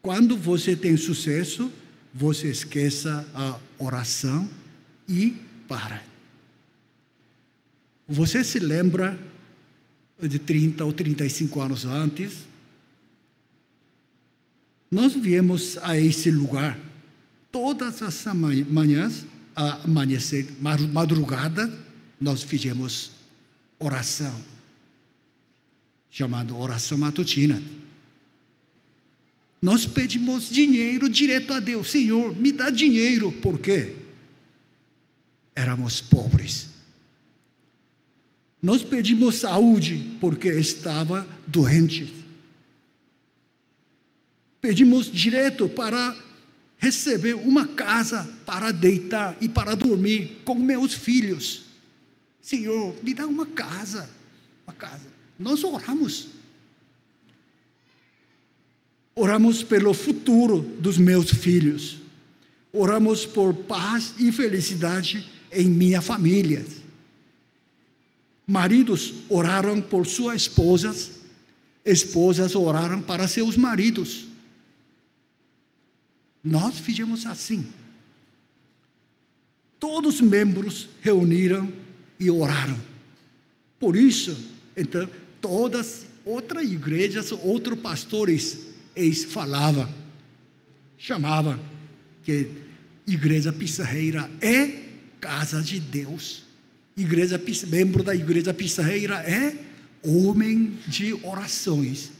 Quando 0.00 0.36
você 0.36 0.76
tem 0.76 0.96
sucesso, 0.96 1.68
você 2.12 2.48
esqueça 2.48 3.26
a 3.34 3.58
oração 3.78 4.48
e 5.08 5.36
para. 5.66 6.02
Você 8.08 8.44
se 8.44 8.58
lembra 8.58 9.18
de 10.20 10.38
30 10.38 10.84
ou 10.84 10.92
35 10.92 11.60
anos 11.60 11.84
antes? 11.84 12.46
Nós 14.90 15.14
viemos 15.14 15.78
a 15.78 15.98
esse 15.98 16.30
lugar 16.30 16.78
todas 17.50 18.02
as 18.02 18.24
manhãs, 18.68 19.24
amanhecer, 19.54 20.48
madrugada, 20.60 21.72
nós 22.20 22.42
fizemos 22.42 23.12
oração 23.78 24.52
chamado 26.12 26.58
oração 26.58 26.98
matutina. 26.98 27.60
Nós 29.62 29.86
pedimos 29.86 30.50
dinheiro 30.50 31.08
direto 31.08 31.52
a 31.52 31.60
Deus. 31.60 31.88
Senhor, 31.88 32.36
me 32.36 32.50
dá 32.50 32.68
dinheiro. 32.68 33.30
Por 33.30 33.60
quê? 33.60 33.94
Éramos 35.54 36.00
pobres. 36.00 36.68
Nós 38.60 38.82
pedimos 38.82 39.36
saúde 39.36 40.16
porque 40.20 40.48
estava 40.48 41.26
doente. 41.46 42.12
Pedimos 44.60 45.06
direto 45.10 45.68
para 45.68 46.16
receber 46.76 47.34
uma 47.34 47.68
casa 47.68 48.28
para 48.44 48.72
deitar 48.72 49.36
e 49.40 49.48
para 49.48 49.76
dormir 49.76 50.40
com 50.44 50.56
meus 50.56 50.92
filhos. 50.92 51.66
Senhor, 52.40 52.96
me 53.00 53.14
dá 53.14 53.28
uma 53.28 53.46
casa, 53.46 54.10
uma 54.66 54.74
casa. 54.74 55.06
Nós 55.38 55.62
oramos. 55.62 56.41
Oramos 59.14 59.62
pelo 59.62 59.92
futuro 59.92 60.60
dos 60.60 60.96
meus 60.96 61.30
filhos. 61.30 61.98
Oramos 62.72 63.26
por 63.26 63.54
paz 63.54 64.14
e 64.18 64.32
felicidade 64.32 65.28
em 65.50 65.68
minha 65.68 66.00
família. 66.00 66.64
Maridos 68.46 69.14
oraram 69.28 69.80
por 69.80 70.06
suas 70.06 70.42
esposas, 70.42 71.10
esposas 71.84 72.54
oraram 72.54 73.02
para 73.02 73.28
seus 73.28 73.56
maridos. 73.56 74.26
Nós 76.42 76.78
fizemos 76.78 77.26
assim. 77.26 77.66
Todos 79.78 80.16
os 80.16 80.20
membros 80.20 80.88
reuniram 81.00 81.70
e 82.18 82.30
oraram. 82.30 82.78
Por 83.78 83.96
isso, 83.96 84.36
então, 84.76 85.08
todas 85.40 86.06
outras 86.24 86.64
igrejas, 86.64 87.32
outros 87.32 87.78
pastores, 87.80 88.71
eles 88.94 89.24
falavam, 89.24 89.88
chamavam 90.98 91.58
que 92.22 92.48
igreja 93.06 93.52
pissarreira 93.52 94.30
é 94.40 94.82
casa 95.20 95.62
de 95.62 95.80
Deus. 95.80 96.44
Igreja, 96.96 97.40
membro 97.68 98.02
da 98.02 98.14
igreja 98.14 98.52
pissarreira 98.52 99.16
é 99.16 99.56
homem 100.02 100.78
de 100.86 101.14
orações. 101.24 102.10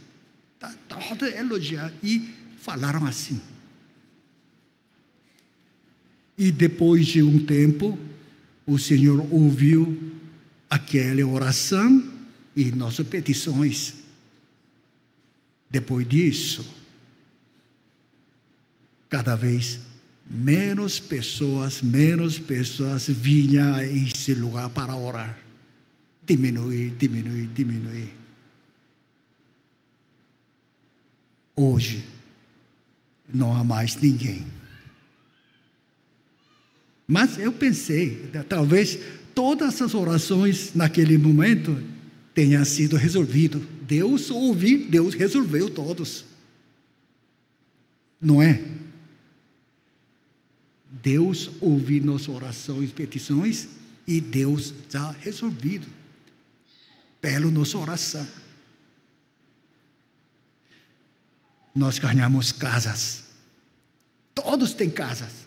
Tá, 0.58 0.74
todo 0.88 1.26
elogiar. 1.26 1.92
E 2.02 2.30
falaram 2.58 3.04
assim. 3.06 3.40
E 6.38 6.50
depois 6.50 7.06
de 7.06 7.22
um 7.22 7.44
tempo, 7.44 7.98
o 8.66 8.78
Senhor 8.78 9.26
ouviu 9.32 10.12
aquela 10.70 11.24
oração 11.26 12.10
e 12.56 12.70
nossas 12.70 13.06
petições. 13.06 14.01
Depois 15.72 16.06
disso, 16.06 16.70
cada 19.08 19.34
vez 19.34 19.80
menos 20.30 21.00
pessoas, 21.00 21.80
menos 21.80 22.38
pessoas 22.38 23.08
vinham 23.08 23.74
a 23.74 23.82
esse 23.82 24.34
lugar 24.34 24.68
para 24.68 24.94
orar. 24.94 25.38
Diminuir, 26.26 26.90
diminuir, 26.98 27.46
diminuir. 27.54 28.12
Hoje, 31.56 32.04
não 33.32 33.56
há 33.56 33.64
mais 33.64 33.96
ninguém. 33.96 34.46
Mas 37.08 37.38
eu 37.38 37.50
pensei, 37.50 38.30
talvez 38.46 38.98
todas 39.34 39.80
as 39.80 39.94
orações 39.94 40.74
naquele 40.74 41.16
momento 41.16 41.82
tenham 42.34 42.62
sido 42.62 42.96
resolvidas. 42.96 43.62
Deus 43.86 44.30
ouviu, 44.30 44.88
Deus 44.88 45.14
resolveu 45.14 45.68
todos. 45.68 46.24
Não 48.20 48.40
é? 48.40 48.62
Deus 51.02 51.50
ouviu 51.60 52.04
nossas 52.04 52.28
orações 52.28 52.90
e 52.90 52.92
petições 52.92 53.68
e 54.06 54.20
Deus 54.20 54.72
já 54.88 55.10
resolvido 55.10 55.86
pela 57.20 57.50
nossa 57.50 57.76
oração. 57.78 58.26
Nós 61.74 61.98
ganhamos 61.98 62.52
casas. 62.52 63.24
Todos 64.34 64.74
têm 64.74 64.90
casas. 64.90 65.46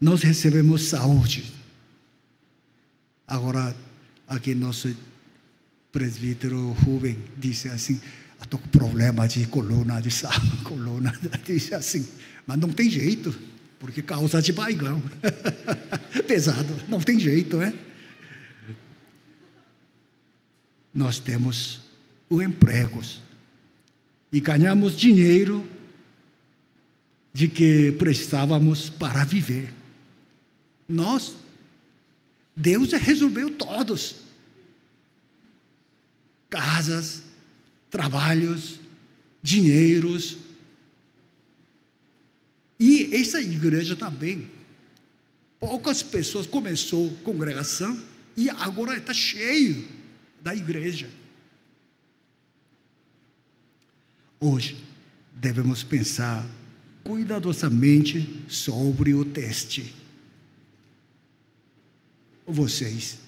Nós 0.00 0.22
recebemos 0.22 0.88
saúde. 0.88 1.52
Agora, 3.26 3.76
aqui 4.26 4.54
nosso 4.54 4.94
presbítero 5.96 6.72
Rubem 6.72 7.16
disse 7.38 7.70
assim, 7.70 7.98
estou 8.38 8.60
com 8.60 8.68
problema 8.68 9.26
de 9.26 9.46
coluna, 9.46 9.98
de 9.98 10.10
saúde, 10.10 10.58
coluna, 10.62 11.10
disse 11.42 11.74
assim, 11.74 12.06
mas 12.46 12.58
não 12.58 12.68
tem 12.68 12.90
jeito 12.90 13.34
porque 13.78 14.02
causa 14.02 14.42
de 14.42 14.52
baigão. 14.52 15.02
Pesado, 16.28 16.68
não 16.86 17.00
tem 17.00 17.18
jeito, 17.18 17.62
é? 17.62 17.72
Nós 20.92 21.18
temos 21.18 21.80
o 22.28 22.42
empregos 22.42 23.22
e 24.30 24.38
ganhamos 24.38 24.98
dinheiro 24.98 25.66
de 27.32 27.48
que 27.48 27.92
precisávamos 27.92 28.90
para 28.90 29.24
viver. 29.24 29.72
Nós, 30.86 31.34
Deus 32.54 32.92
resolveu 32.92 33.48
todos. 33.48 34.25
Casas, 36.48 37.22
trabalhos, 37.90 38.80
dinheiros, 39.42 40.38
e 42.78 43.14
essa 43.14 43.40
igreja 43.40 43.96
também, 43.96 44.50
poucas 45.58 46.02
pessoas 46.02 46.46
começou 46.46 47.10
congregação 47.24 48.00
e 48.36 48.50
agora 48.50 48.96
está 48.96 49.14
cheio 49.14 49.88
da 50.42 50.54
igreja. 50.54 51.08
Hoje 54.38 54.76
devemos 55.32 55.82
pensar 55.82 56.46
cuidadosamente 57.02 58.44
sobre 58.48 59.14
o 59.14 59.24
teste. 59.24 59.94
Vocês. 62.46 63.25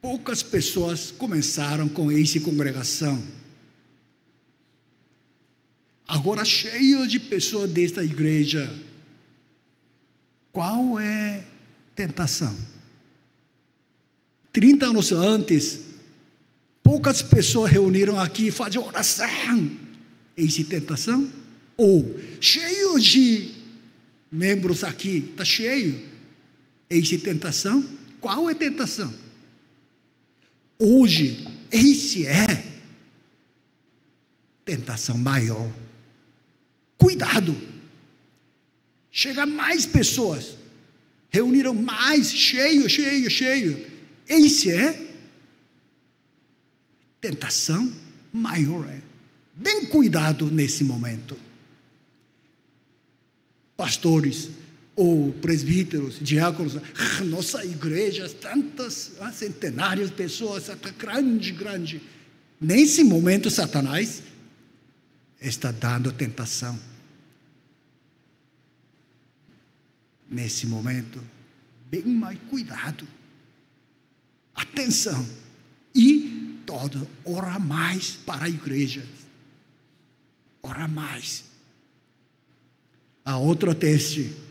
Poucas 0.00 0.42
pessoas 0.42 1.10
começaram 1.10 1.88
com 1.88 2.10
essa 2.10 2.40
congregação 2.40 3.22
agora 6.08 6.42
cheio 6.42 7.06
de 7.06 7.20
pessoas 7.20 7.70
desta 7.70 8.02
igreja. 8.02 8.74
Qual 10.50 10.98
é 10.98 11.44
tentação? 11.94 12.56
30 14.52 14.86
anos 14.86 15.12
antes, 15.12 15.80
poucas 16.82 17.20
pessoas 17.20 17.70
reuniram 17.70 18.18
aqui 18.18 18.46
e 18.46 18.50
faziam 18.50 18.86
oração. 18.86 19.28
Essa 20.36 20.64
tentação? 20.64 21.30
Ou 21.76 22.18
cheio 22.40 22.98
de 22.98 23.50
membros 24.32 24.82
aqui, 24.82 25.28
está 25.30 25.44
cheio. 25.44 26.02
Essa 26.88 27.18
tentação? 27.18 27.84
Qual 28.20 28.48
é 28.48 28.54
tentação? 28.54 29.12
Hoje, 30.78 31.44
esse 31.72 32.26
é 32.26 32.46
tentação 34.64 35.18
maior. 35.18 35.72
Cuidado. 36.96 37.56
Chega 39.10 39.44
mais 39.44 39.84
pessoas. 39.86 40.56
Reuniram 41.30 41.74
mais, 41.74 42.30
cheio, 42.32 42.88
cheio, 42.88 43.28
cheio. 43.28 43.86
Esse 44.28 44.70
é 44.70 45.08
tentação 47.20 47.92
maior. 48.32 48.88
Bem 49.54 49.86
cuidado 49.86 50.50
nesse 50.50 50.84
momento. 50.84 51.36
Pastores 53.76 54.50
ou 54.98 55.32
presbíteros, 55.34 56.18
diáconos, 56.20 56.74
nossa 57.30 57.64
igreja, 57.64 58.28
tantas 58.28 59.12
ah, 59.20 59.30
centenárias 59.30 60.10
pessoas, 60.10 60.68
grande, 60.98 61.52
grande. 61.52 62.02
Nesse 62.60 63.04
momento, 63.04 63.48
Satanás 63.48 64.24
está 65.40 65.70
dando 65.70 66.10
tentação. 66.10 66.76
Nesse 70.28 70.66
momento, 70.66 71.22
bem 71.88 72.04
mais 72.04 72.36
cuidado, 72.50 73.06
atenção, 74.52 75.24
e 75.94 76.60
todo, 76.66 77.08
ora 77.24 77.56
mais 77.60 78.18
para 78.26 78.46
a 78.46 78.48
igreja, 78.48 79.06
ora 80.60 80.88
mais. 80.88 81.44
A 83.24 83.38
outro 83.38 83.72
teste, 83.76 84.47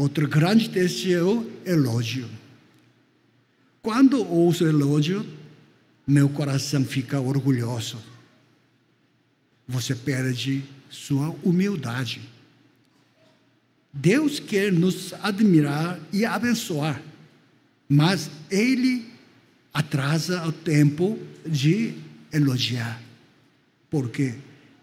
outro 0.00 0.28
grande 0.28 0.70
teste 0.70 1.12
é 1.12 1.22
o 1.22 1.50
elogio. 1.64 2.28
Quando 3.82 4.26
ouço 4.26 4.66
elogio, 4.66 5.26
meu 6.06 6.28
coração 6.28 6.84
fica 6.84 7.20
orgulhoso 7.20 7.98
você 9.68 9.94
perde 9.94 10.64
sua 10.88 11.28
humildade. 11.44 12.22
Deus 13.92 14.40
quer 14.40 14.72
nos 14.72 15.12
admirar 15.22 16.00
e 16.10 16.24
abençoar, 16.24 17.02
mas 17.86 18.30
Ele 18.50 19.06
atrasa 19.72 20.46
o 20.46 20.52
tempo 20.52 21.18
de 21.46 21.94
elogiar, 22.32 23.00
porque 23.90 24.34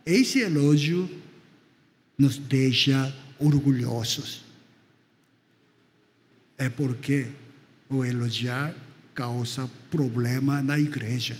esse 0.06 0.40
elogio 0.40 1.10
nos 2.18 2.38
deixa 2.38 3.14
orgulhosos. 3.40 4.45
É 6.58 6.70
porque 6.70 7.28
o 7.90 8.04
elogiar 8.04 8.76
causa 9.14 9.70
problema 9.90 10.62
na 10.62 10.80
igreja. 10.80 11.38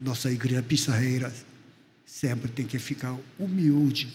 nossa 0.00 0.32
igreja 0.32 0.62
pissarreira 0.62 1.32
sempre 2.06 2.50
tem 2.50 2.66
que 2.66 2.78
ficar 2.78 3.16
humilde. 3.38 4.08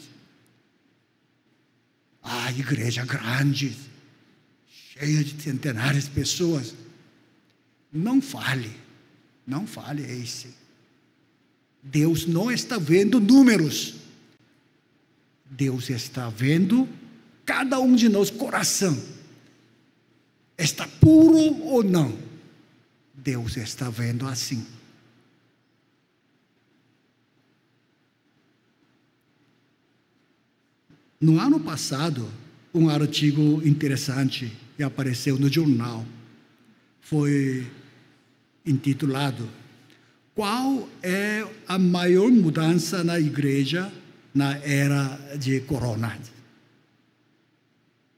A 2.24 2.52
igreja 2.52 3.06
grande, 3.06 3.78
cheia 4.68 5.24
de 5.24 5.40
centenárias 5.42 6.06
de 6.06 6.10
pessoas. 6.10 6.74
Não 7.94 8.20
fale, 8.20 8.72
não 9.46 9.68
fale 9.68 10.02
esse. 10.02 10.48
Deus 11.84 12.26
não 12.26 12.52
está 12.52 12.80
vendo 12.80 13.20
números. 13.20 13.96
Deus 15.46 15.92
está 15.92 16.30
vendo 16.30 16.90
cada 17.46 17.80
um 17.80 17.96
de 17.96 18.10
nós 18.10 18.30
coração. 18.30 18.98
Está 20.58 20.88
puro 21.00 21.38
ou 21.64 21.84
não? 21.84 22.18
Deus 23.14 23.58
está 23.58 23.90
vendo 23.90 24.28
assim. 24.28 24.66
No 31.20 31.40
ano 31.40 31.60
passado, 31.60 32.30
um 32.74 32.90
artigo 32.90 33.62
interessante 33.66 34.52
que 34.76 34.84
apareceu 34.84 35.38
no 35.40 35.52
jornal 35.52 36.06
foi 37.00 37.66
intitulado 38.66 39.48
Qual 40.34 40.90
é 41.02 41.48
a 41.68 41.80
maior 41.80 42.30
mudança 42.30 43.04
na 43.04 43.18
igreja 43.18 43.92
na 44.34 44.58
era 44.58 45.18
de 45.40 45.62
corona? 45.62 46.20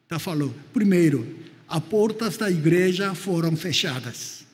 Está 0.08 0.18
falando, 0.18 0.56
primeiro, 0.72 1.38
as 1.68 1.84
portas 1.84 2.38
da 2.38 2.50
igreja 2.50 3.14
foram 3.14 3.58
fechadas. 3.58 4.46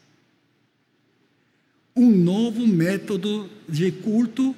Um 1.96 2.10
novo 2.10 2.66
método 2.66 3.48
de 3.70 3.92
culto 3.92 4.56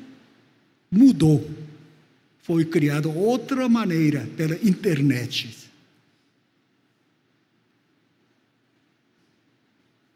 mudou 0.90 1.46
foi 2.42 2.64
criada 2.64 3.10
outra 3.10 3.68
maneira 3.68 4.26
pela 4.38 4.56
internet. 4.66 5.70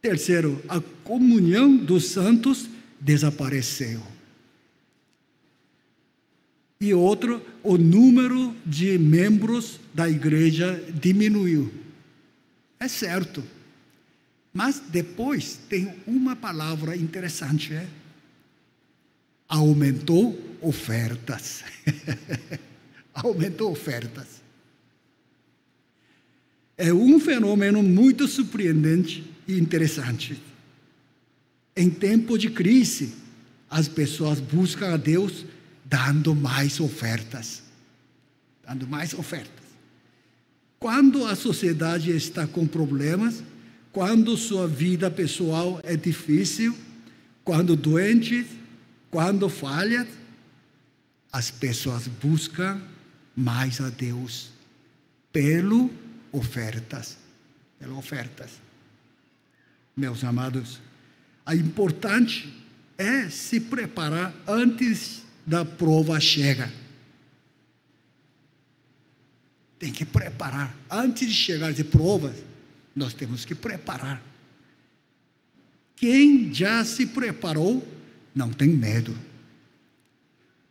Terceiro, 0.02 0.64
a 0.70 0.80
comunhão 1.04 1.76
dos 1.76 2.06
santos 2.06 2.70
desapareceu. 3.02 4.02
E 6.82 6.94
outro, 6.94 7.46
o 7.62 7.78
número 7.78 8.56
de 8.66 8.98
membros 8.98 9.82
da 9.94 10.10
igreja 10.10 10.82
diminuiu. 10.94 11.74
É 12.80 12.88
certo. 12.88 13.44
Mas 14.54 14.80
depois 14.80 15.60
tem 15.68 15.94
uma 16.08 16.38
palavra 16.38 16.96
interessante, 16.96 17.74
é? 17.74 17.86
Aumentou 19.46 20.40
ofertas. 20.62 21.66
Aumentou 23.14 23.74
ofertas. 23.74 24.42
É 26.78 26.94
um 26.94 27.20
fenômeno 27.20 27.84
muito 27.84 28.26
surpreendente 28.26 29.30
e 29.46 29.60
interessante. 29.60 30.42
Em 31.76 31.90
tempo 31.90 32.38
de 32.38 32.50
crise, 32.50 33.16
as 33.70 33.90
pessoas 33.90 34.40
buscam 34.40 34.94
a 34.94 34.98
Deus 34.98 35.44
dando 35.90 36.36
mais 36.36 36.80
ofertas. 36.80 37.64
Dando 38.66 38.88
mais 38.88 39.14
ofertas. 39.14 39.66
Quando 40.78 41.26
a 41.26 41.36
sociedade 41.36 42.12
está 42.12 42.46
com 42.46 42.68
problemas, 42.68 43.44
quando 43.92 44.38
sua 44.38 44.68
vida 44.68 45.10
pessoal 45.10 45.80
é 45.84 45.98
difícil, 45.98 46.78
quando 47.44 47.76
doente, 47.76 48.46
quando 49.10 49.50
falha, 49.50 50.08
as 51.32 51.50
pessoas 51.50 52.08
buscam 52.08 52.80
mais 53.36 53.82
a 53.82 53.90
Deus 53.90 54.52
pelo 55.34 55.92
ofertas, 56.32 57.18
pelas 57.80 57.98
ofertas. 57.98 58.52
Meus 59.98 60.24
amados, 60.24 60.80
a 61.46 61.56
importante 61.56 62.54
é 62.98 63.30
se 63.30 63.60
preparar 63.60 64.34
antes 64.48 65.24
da 65.46 65.64
prova 65.66 66.20
chega. 66.20 66.72
Tem 69.78 69.92
que 69.92 70.06
preparar. 70.06 70.76
Antes 70.90 71.28
de 71.28 71.34
chegar 71.34 71.72
de 71.72 71.84
provas, 71.84 72.36
nós 72.96 73.14
temos 73.14 73.46
que 73.46 73.56
preparar. 73.56 74.22
Quem 75.96 76.54
já 76.54 76.84
se 76.84 77.06
preparou 77.06 77.86
não 78.34 78.52
tem 78.52 78.70
medo. 78.70 79.16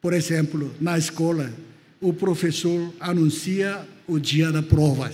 Por 0.01 0.13
exemplo, 0.13 0.75
na 0.81 0.97
escola, 0.97 1.53
o 2.01 2.13
professor 2.13 2.95
anuncia 3.01 3.87
o 4.07 4.19
dia 4.19 4.53
da 4.53 4.63
prova. 4.63 5.13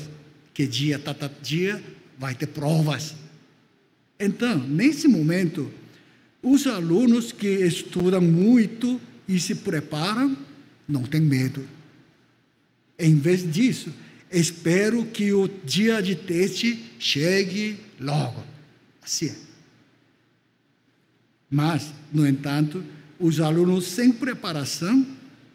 Que 0.52 0.66
dia, 0.66 0.98
tata, 0.98 1.30
dia 1.42 1.82
vai 2.18 2.34
ter 2.34 2.46
provas. 2.46 3.14
Então, 4.18 4.58
nesse 4.58 5.08
momento, 5.08 5.70
os 6.42 6.66
alunos 6.66 7.32
que 7.32 7.48
estudam 7.48 8.20
muito 8.20 9.00
e 9.26 9.38
se 9.40 9.54
preparam 9.56 10.36
não 10.86 11.02
têm 11.02 11.20
medo. 11.20 11.66
Em 12.98 13.16
vez 13.16 13.50
disso, 13.50 13.92
espero 14.30 15.04
que 15.06 15.32
o 15.32 15.48
dia 15.48 16.02
de 16.02 16.14
teste 16.14 16.92
chegue 16.98 17.78
logo. 17.98 18.44
Assim 19.02 19.28
é. 19.28 19.36
Mas, 21.50 21.92
no 22.12 22.26
entanto, 22.26 22.84
os 23.18 23.40
alunos 23.40 23.86
sem 23.86 24.12
preparação 24.12 25.06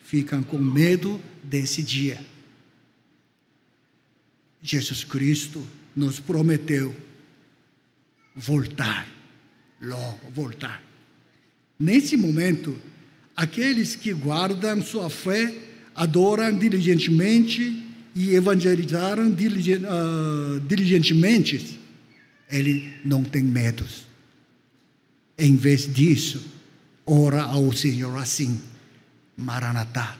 ficam 0.03 0.41
com 0.41 0.57
medo 0.57 1.21
desse 1.43 1.83
dia. 1.83 2.23
Jesus 4.61 5.03
Cristo 5.03 5.65
nos 5.95 6.19
prometeu 6.19 6.95
voltar, 8.35 9.07
logo 9.81 10.29
voltar. 10.31 10.81
Nesse 11.77 12.15
momento, 12.17 12.77
aqueles 13.39 13.95
que 13.95 14.13
guardam 14.13 14.81
sua 14.81 15.09
fé 15.09 15.55
adoram 15.95 16.57
diligentemente 16.57 17.85
e 18.13 18.35
evangelizaram 18.35 19.33
ah, 19.87 20.59
diligentemente, 20.67 21.79
ele 22.51 22.93
não 23.05 23.23
tem 23.23 23.41
medos. 23.41 24.05
Em 25.37 25.55
vez 25.55 25.91
disso, 25.91 26.45
ora 27.05 27.43
ao 27.43 27.71
Senhor 27.71 28.17
assim: 28.17 28.59
Maranatá, 29.37 30.17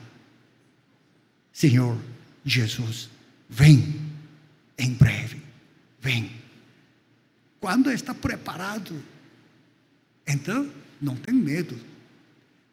Senhor 1.52 1.98
Jesus, 2.42 3.10
vem 3.50 3.96
em 4.78 4.94
breve, 4.94 5.42
vem. 6.00 6.30
Quando 7.60 7.92
está 7.92 8.14
preparado, 8.14 8.98
então 10.26 10.70
não 11.02 11.14
tem 11.14 11.34
medo. 11.34 11.89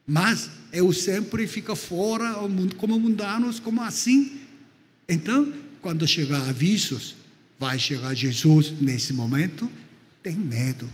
Mas 0.08 0.50
eu 0.72 0.93
sempre 0.93 1.46
fico 1.46 1.76
fora, 1.76 2.36
como 2.78 2.98
mundanos, 2.98 3.60
como 3.60 3.82
assim. 3.82 4.39
Então, 5.08 5.54
quando 5.82 6.08
chegar 6.08 6.48
avisos, 6.48 7.13
vai 7.60 7.78
chegar 7.78 8.13
Jesus 8.13 8.72
nesse 8.80 9.12
momento, 9.12 9.70
tem 10.24 10.36
medo. 10.36 10.89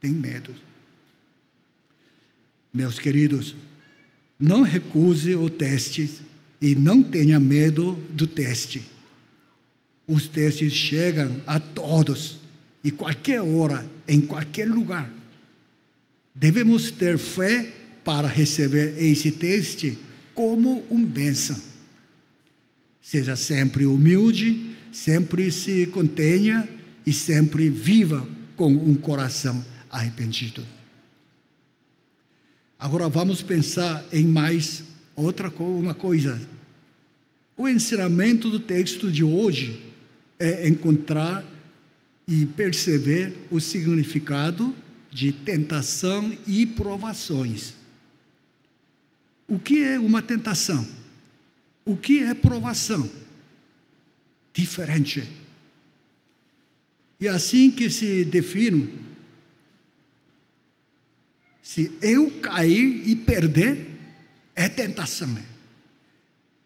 Tem 0.00 0.12
medo. 0.12 0.54
Meus 2.72 3.00
queridos, 3.00 3.56
não 4.38 4.62
recuse 4.62 5.34
o 5.34 5.50
teste 5.50 6.08
e 6.60 6.76
não 6.76 7.02
tenha 7.02 7.40
medo 7.40 7.94
do 8.10 8.26
teste. 8.26 8.82
Os 10.06 10.28
testes 10.28 10.72
chegam 10.72 11.40
a 11.46 11.58
todos 11.58 12.38
e 12.84 12.90
qualquer 12.90 13.40
hora, 13.40 13.88
em 14.06 14.20
qualquer 14.20 14.68
lugar. 14.68 15.21
Devemos 16.34 16.90
ter 16.90 17.18
fé 17.18 17.72
para 18.04 18.26
receber 18.26 18.94
esse 19.02 19.30
teste 19.30 19.98
como 20.34 20.84
um 20.90 21.04
bênção. 21.04 21.60
Seja 23.00 23.36
sempre 23.36 23.84
humilde, 23.84 24.74
sempre 24.90 25.50
se 25.50 25.86
contenha 25.86 26.68
e 27.06 27.12
sempre 27.12 27.68
viva 27.68 28.26
com 28.56 28.72
um 28.72 28.94
coração 28.94 29.64
arrependido. 29.90 30.64
Agora 32.78 33.08
vamos 33.08 33.42
pensar 33.42 34.04
em 34.12 34.26
mais 34.26 34.82
outra 35.14 35.50
uma 35.50 35.94
coisa. 35.94 36.40
O 37.56 37.68
ensinamento 37.68 38.50
do 38.50 38.58
texto 38.58 39.10
de 39.10 39.22
hoje 39.22 39.80
é 40.38 40.66
encontrar 40.66 41.44
e 42.26 42.46
perceber 42.46 43.32
o 43.50 43.60
significado 43.60 44.74
de 45.12 45.30
tentação 45.30 46.36
e 46.46 46.64
provações. 46.64 47.74
O 49.46 49.58
que 49.58 49.84
é 49.84 50.00
uma 50.00 50.22
tentação? 50.22 50.88
O 51.84 51.96
que 51.96 52.20
é 52.20 52.32
provação? 52.32 53.08
Diferente. 54.54 55.28
E 57.20 57.28
assim 57.28 57.70
que 57.70 57.90
se 57.90 58.24
define, 58.24 58.98
se 61.62 61.92
eu 62.00 62.30
cair 62.40 63.06
e 63.06 63.14
perder, 63.14 63.86
é 64.54 64.68
tentação. 64.68 65.36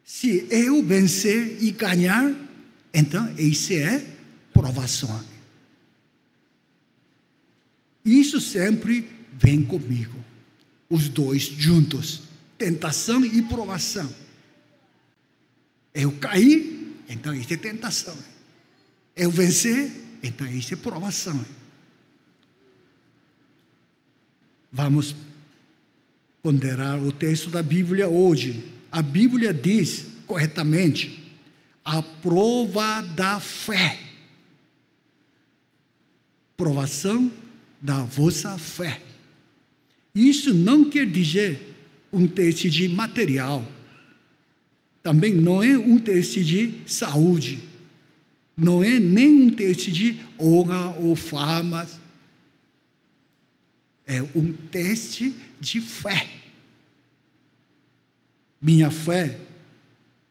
Se 0.04 0.46
eu 0.50 0.82
vencer 0.85 1.59
e 1.61 1.72
ganhar, 1.72 2.32
então 2.94 3.35
isso 3.37 3.72
é 3.72 4.06
provação. 4.52 5.36
Isso 8.07 8.40
sempre 8.40 9.11
vem 9.33 9.64
comigo, 9.64 10.25
os 10.88 11.09
dois 11.09 11.42
juntos 11.42 12.23
tentação 12.57 13.25
e 13.25 13.42
provação. 13.42 14.09
Eu 15.92 16.12
cair, 16.12 16.95
então 17.09 17.35
isso 17.35 17.53
é 17.53 17.57
tentação. 17.57 18.16
Eu 19.14 19.31
vencer, 19.31 19.90
então 20.23 20.47
isso 20.47 20.73
é 20.73 20.77
provação. 20.77 21.45
Vamos 24.71 25.14
ponderar 26.42 27.03
o 27.03 27.11
texto 27.11 27.51
da 27.51 27.62
Bíblia 27.62 28.09
hoje. 28.09 28.73
A 28.92 29.03
Bíblia 29.03 29.53
diz 29.53 30.07
corretamente 30.27 31.35
a 31.85 32.03
prova 32.03 33.01
da 33.01 33.40
fé. 33.40 33.99
Provação 36.57 37.33
da 37.87 38.03
vossa 38.03 38.59
fé. 38.59 39.01
Isso 40.12 40.53
não 40.53 40.90
quer 40.90 41.07
dizer 41.07 41.72
um 42.12 42.27
teste 42.27 42.68
de 42.68 42.88
material. 42.88 43.64
Também 45.05 45.33
não 45.33 45.62
é 45.62 45.79
um 45.79 45.96
teste 45.96 46.42
de 46.42 46.81
saúde. 46.85 47.61
Não 48.57 48.83
é 48.83 48.99
nem 48.99 49.42
um 49.42 49.51
teste 49.51 49.92
de 49.92 50.20
honra 50.37 50.96
ou 50.99 51.14
fama. 51.14 51.88
É 54.05 54.20
um 54.20 54.53
teste 54.53 55.33
de 55.61 55.81
fé. 55.81 56.29
Minha 58.61 58.90
fé 58.90 59.38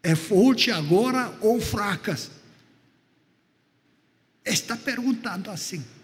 é 0.03 0.13
forte 0.13 0.71
agora 0.71 1.33
ou 1.39 1.61
fraca? 1.61 2.19
Está 4.43 4.75
perguntando 4.75 5.49
assim. 5.49 5.94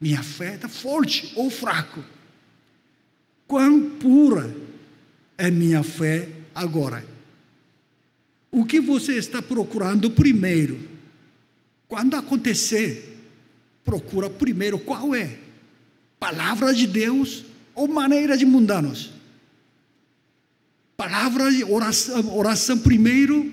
Minha 0.00 0.22
fé 0.22 0.54
está 0.54 0.68
forte 0.68 1.32
ou 1.36 1.50
fraco? 1.50 2.02
quão 3.50 3.90
pura 3.98 4.54
é 5.36 5.50
minha 5.50 5.82
fé 5.82 6.28
agora. 6.54 7.04
O 8.48 8.64
que 8.64 8.80
você 8.80 9.16
está 9.16 9.42
procurando 9.42 10.08
primeiro? 10.08 10.88
Quando 11.88 12.14
acontecer, 12.14 13.18
procura 13.84 14.30
primeiro 14.30 14.78
qual 14.78 15.16
é? 15.16 15.36
Palavra 16.20 16.72
de 16.72 16.86
Deus 16.86 17.44
ou 17.74 17.88
maneira 17.88 18.36
de 18.36 18.46
mundanos? 18.46 19.10
Palavra 20.96 21.50
de 21.50 21.64
oração, 21.64 22.36
oração 22.36 22.78
primeiro 22.78 23.52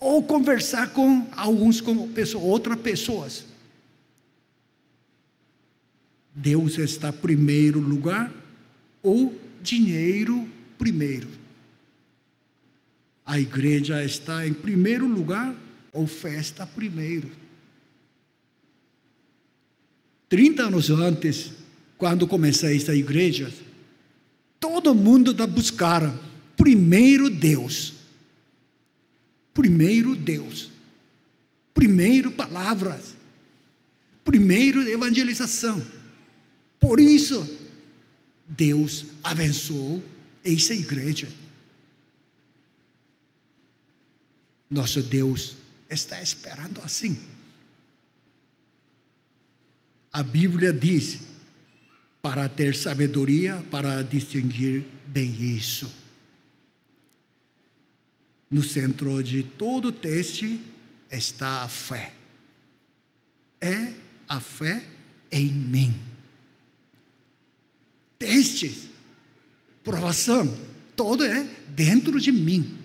ou 0.00 0.24
conversar 0.24 0.88
com 0.88 1.28
alguns 1.36 1.80
com 1.80 2.08
pessoas, 2.08 2.42
outras 2.42 2.80
pessoas. 2.80 3.44
Deus 6.40 6.78
está 6.78 7.12
primeiro 7.12 7.78
lugar 7.78 8.32
ou 9.02 9.38
dinheiro 9.62 10.48
primeiro? 10.78 11.28
A 13.26 13.38
igreja 13.38 14.02
está 14.02 14.46
em 14.46 14.54
primeiro 14.54 15.06
lugar 15.06 15.54
ou 15.92 16.06
festa 16.06 16.66
primeiro? 16.66 17.30
30 20.30 20.62
anos 20.62 20.88
antes, 20.88 21.52
quando 21.98 22.26
comecei 22.26 22.76
esta 22.76 22.94
igreja, 22.94 23.52
todo 24.58 24.94
mundo 24.94 25.32
está 25.32 25.46
buscando 25.46 26.18
primeiro 26.56 27.28
Deus. 27.28 27.94
Primeiro 29.52 30.16
Deus. 30.16 30.70
Primeiro 31.74 32.30
palavras. 32.32 33.14
Primeiro 34.24 34.80
evangelização. 34.88 35.99
Por 36.80 36.98
isso, 36.98 37.46
Deus 38.48 39.04
abençoou 39.22 40.02
essa 40.42 40.74
igreja. 40.74 41.28
Nosso 44.68 45.02
Deus 45.02 45.56
está 45.90 46.22
esperando 46.22 46.80
assim. 46.80 47.20
A 50.12 50.22
Bíblia 50.22 50.72
diz: 50.72 51.20
para 52.22 52.48
ter 52.48 52.74
sabedoria, 52.74 53.64
para 53.70 54.02
distinguir 54.02 54.84
bem 55.06 55.30
isso. 55.30 55.92
No 58.50 58.62
centro 58.62 59.22
de 59.22 59.42
todo 59.42 59.92
teste 59.92 60.60
está 61.10 61.62
a 61.62 61.68
fé. 61.68 62.12
É 63.60 63.92
a 64.28 64.40
fé 64.40 64.84
em 65.30 65.46
mim. 65.52 65.94
Testes, 68.20 68.90
provação, 69.82 70.54
todo 70.94 71.24
é 71.24 71.42
dentro 71.68 72.20
de 72.20 72.30
mim. 72.30 72.78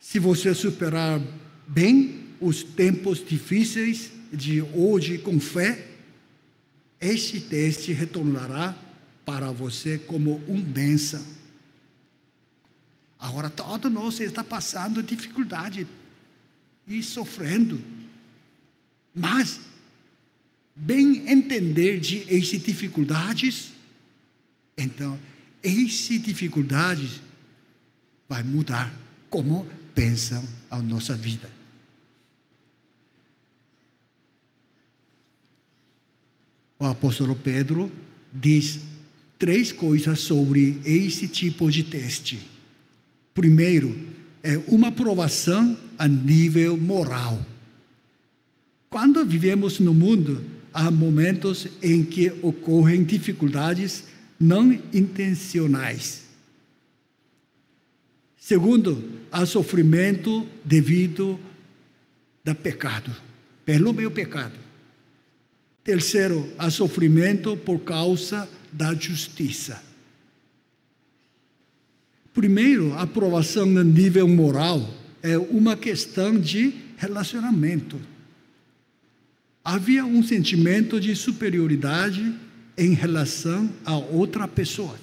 Se 0.00 0.18
você 0.18 0.54
superar 0.54 1.20
bem 1.68 2.24
os 2.40 2.62
tempos 2.62 3.22
difíceis 3.22 4.10
de 4.32 4.62
hoje 4.62 5.18
com 5.18 5.38
fé, 5.38 5.88
este 6.98 7.38
teste 7.38 7.92
retornará 7.92 8.74
para 9.26 9.52
você 9.52 9.98
como 9.98 10.42
um 10.48 10.58
bênção. 10.58 11.22
Agora 13.18 13.50
todo 13.50 13.90
nós 13.90 14.20
está 14.20 14.42
passando 14.42 15.02
dificuldade 15.02 15.86
e 16.88 17.02
sofrendo. 17.02 17.78
Mas 19.14 19.60
bem 20.74 21.28
entender 21.30 22.00
de 22.00 22.22
essas 22.34 22.62
dificuldades, 22.62 23.72
então 24.76 25.18
essas 25.62 26.22
dificuldades 26.22 27.20
vai 28.28 28.42
mudar 28.42 28.94
como 29.28 29.66
pensam 29.94 30.42
a 30.70 30.80
nossa 30.80 31.14
vida. 31.14 31.50
O 36.78 36.86
apóstolo 36.86 37.36
Pedro 37.36 37.92
diz 38.32 38.80
três 39.38 39.70
coisas 39.70 40.20
sobre 40.20 40.80
esse 40.84 41.28
tipo 41.28 41.70
de 41.70 41.84
teste. 41.84 42.38
Primeiro, 43.34 43.98
é 44.42 44.56
uma 44.68 44.88
aprovação 44.88 45.76
a 45.98 46.08
nível 46.08 46.76
moral. 46.76 47.44
Quando 48.88 49.24
vivemos 49.26 49.78
no 49.78 49.92
mundo, 49.92 50.42
há 50.72 50.90
momentos 50.90 51.66
em 51.82 52.04
que 52.04 52.32
ocorrem 52.42 53.04
dificuldades 53.04 54.04
não 54.38 54.72
intencionais. 54.92 56.22
Segundo, 58.36 59.20
há 59.30 59.44
sofrimento 59.44 60.46
devido 60.64 61.38
ao 62.46 62.54
pecado, 62.54 63.14
pelo 63.64 63.92
meu 63.92 64.10
pecado. 64.10 64.58
Terceiro, 65.84 66.50
há 66.58 66.70
sofrimento 66.70 67.56
por 67.56 67.80
causa 67.80 68.48
da 68.72 68.94
justiça. 68.94 69.82
Primeiro, 72.32 72.92
a 72.94 73.02
aprovação 73.02 73.66
no 73.66 73.82
nível 73.82 74.26
moral 74.28 74.88
é 75.22 75.36
uma 75.36 75.76
questão 75.76 76.38
de 76.38 76.72
relacionamento. 76.96 78.00
Havia 79.64 80.04
um 80.04 80.22
sentimento 80.22 80.98
de 80.98 81.14
superioridade 81.14 82.34
em 82.76 82.94
relação 82.94 83.70
a 83.84 83.96
outra 83.96 84.48
pessoa. 84.48 84.98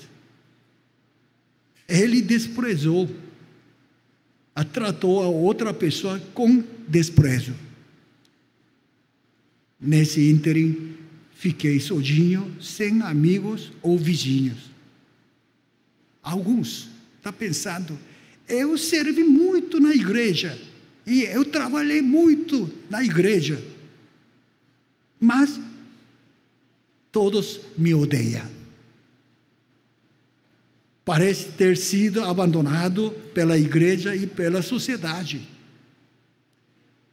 Ele 1.87 2.21
desprezou, 2.21 3.09
a 4.55 4.63
tratou 4.63 5.23
a 5.23 5.27
outra 5.27 5.73
pessoa 5.73 6.19
com 6.33 6.63
desprezo. 6.87 7.53
Nesse 9.79 10.27
ínterim, 10.29 10.95
fiquei 11.35 11.79
sozinho, 11.79 12.55
sem 12.59 13.01
amigos 13.03 13.71
ou 13.81 13.97
vizinhos. 13.97 14.71
Alguns 16.23 16.89
está 17.17 17.31
pensando, 17.31 17.97
eu 18.49 18.77
servi 18.77 19.23
muito 19.23 19.79
na 19.79 19.93
igreja 19.93 20.59
e 21.05 21.23
eu 21.23 21.45
trabalhei 21.45 22.01
muito 22.01 22.69
na 22.89 23.03
igreja, 23.03 23.63
mas 25.19 25.59
todos 27.11 27.61
me 27.77 27.93
odeiam. 27.93 28.45
Parece 31.03 31.51
ter 31.53 31.77
sido 31.77 32.23
abandonado 32.23 33.11
pela 33.33 33.57
igreja 33.57 34.15
e 34.15 34.27
pela 34.27 34.61
sociedade. 34.61 35.47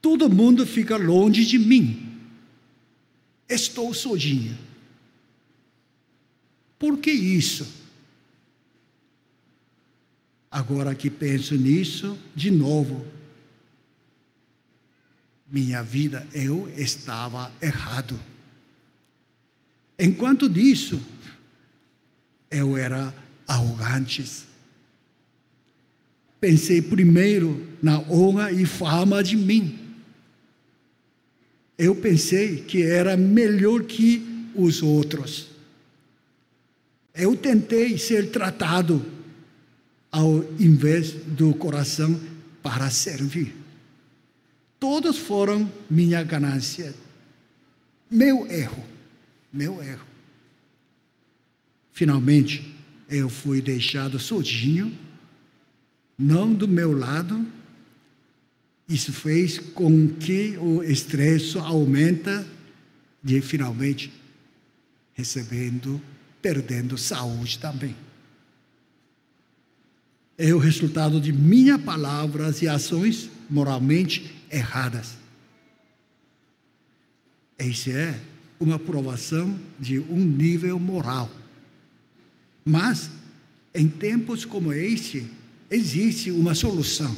Todo 0.02 0.28
mundo 0.28 0.66
fica 0.66 0.96
longe 0.96 1.44
de 1.44 1.58
mim. 1.58 2.18
Estou 3.48 3.94
sozinho. 3.94 4.58
Por 6.78 6.98
que 6.98 7.10
isso? 7.10 7.66
Agora 10.50 10.94
que 10.94 11.08
penso 11.08 11.54
nisso, 11.54 12.18
de 12.34 12.50
novo, 12.50 13.06
minha 15.50 15.82
vida, 15.82 16.26
eu 16.32 16.72
estava 16.76 17.52
errado. 17.60 18.18
Enquanto 19.98 20.48
disso, 20.48 21.00
eu 22.50 22.76
era 22.76 23.14
arrogante. 23.46 24.24
Pensei 26.40 26.82
primeiro 26.82 27.66
na 27.82 27.98
honra 28.00 28.50
e 28.52 28.66
fama 28.66 29.22
de 29.22 29.36
mim. 29.36 29.78
Eu 31.76 31.94
pensei 31.94 32.62
que 32.62 32.82
era 32.82 33.16
melhor 33.16 33.82
que 33.84 34.50
os 34.54 34.82
outros. 34.82 35.48
Eu 37.14 37.36
tentei 37.36 37.96
ser 37.98 38.30
tratado 38.30 39.04
ao 40.10 40.44
invés 40.60 41.12
do 41.12 41.54
coração 41.54 42.20
para 42.62 42.90
servir. 42.90 43.63
Todos 44.84 45.16
foram 45.16 45.72
minha 45.88 46.22
ganância, 46.22 46.94
meu 48.10 48.46
erro, 48.46 48.84
meu 49.50 49.82
erro. 49.82 50.04
Finalmente, 51.90 52.76
eu 53.08 53.30
fui 53.30 53.62
deixado 53.62 54.18
sozinho, 54.18 54.94
não 56.18 56.52
do 56.52 56.68
meu 56.68 56.92
lado. 56.92 57.46
Isso 58.86 59.10
fez 59.10 59.58
com 59.58 60.06
que 60.06 60.58
o 60.58 60.82
estresse 60.82 61.56
aumenta 61.56 62.46
e 63.26 63.40
finalmente 63.40 64.12
recebendo, 65.14 65.98
perdendo 66.42 66.98
saúde 66.98 67.58
também 67.58 67.96
é 70.36 70.52
o 70.52 70.58
resultado 70.58 71.20
de 71.20 71.32
minhas 71.32 71.80
palavras 71.80 72.60
e 72.60 72.68
ações 72.68 73.30
moralmente 73.48 74.34
erradas. 74.54 75.16
Essa 77.58 77.90
é 77.90 78.20
uma 78.58 78.78
provação 78.78 79.58
de 79.78 79.98
um 79.98 80.24
nível 80.24 80.78
moral. 80.78 81.30
Mas, 82.64 83.10
em 83.74 83.88
tempos 83.88 84.44
como 84.44 84.72
este, 84.72 85.26
existe 85.70 86.30
uma 86.30 86.54
solução. 86.54 87.16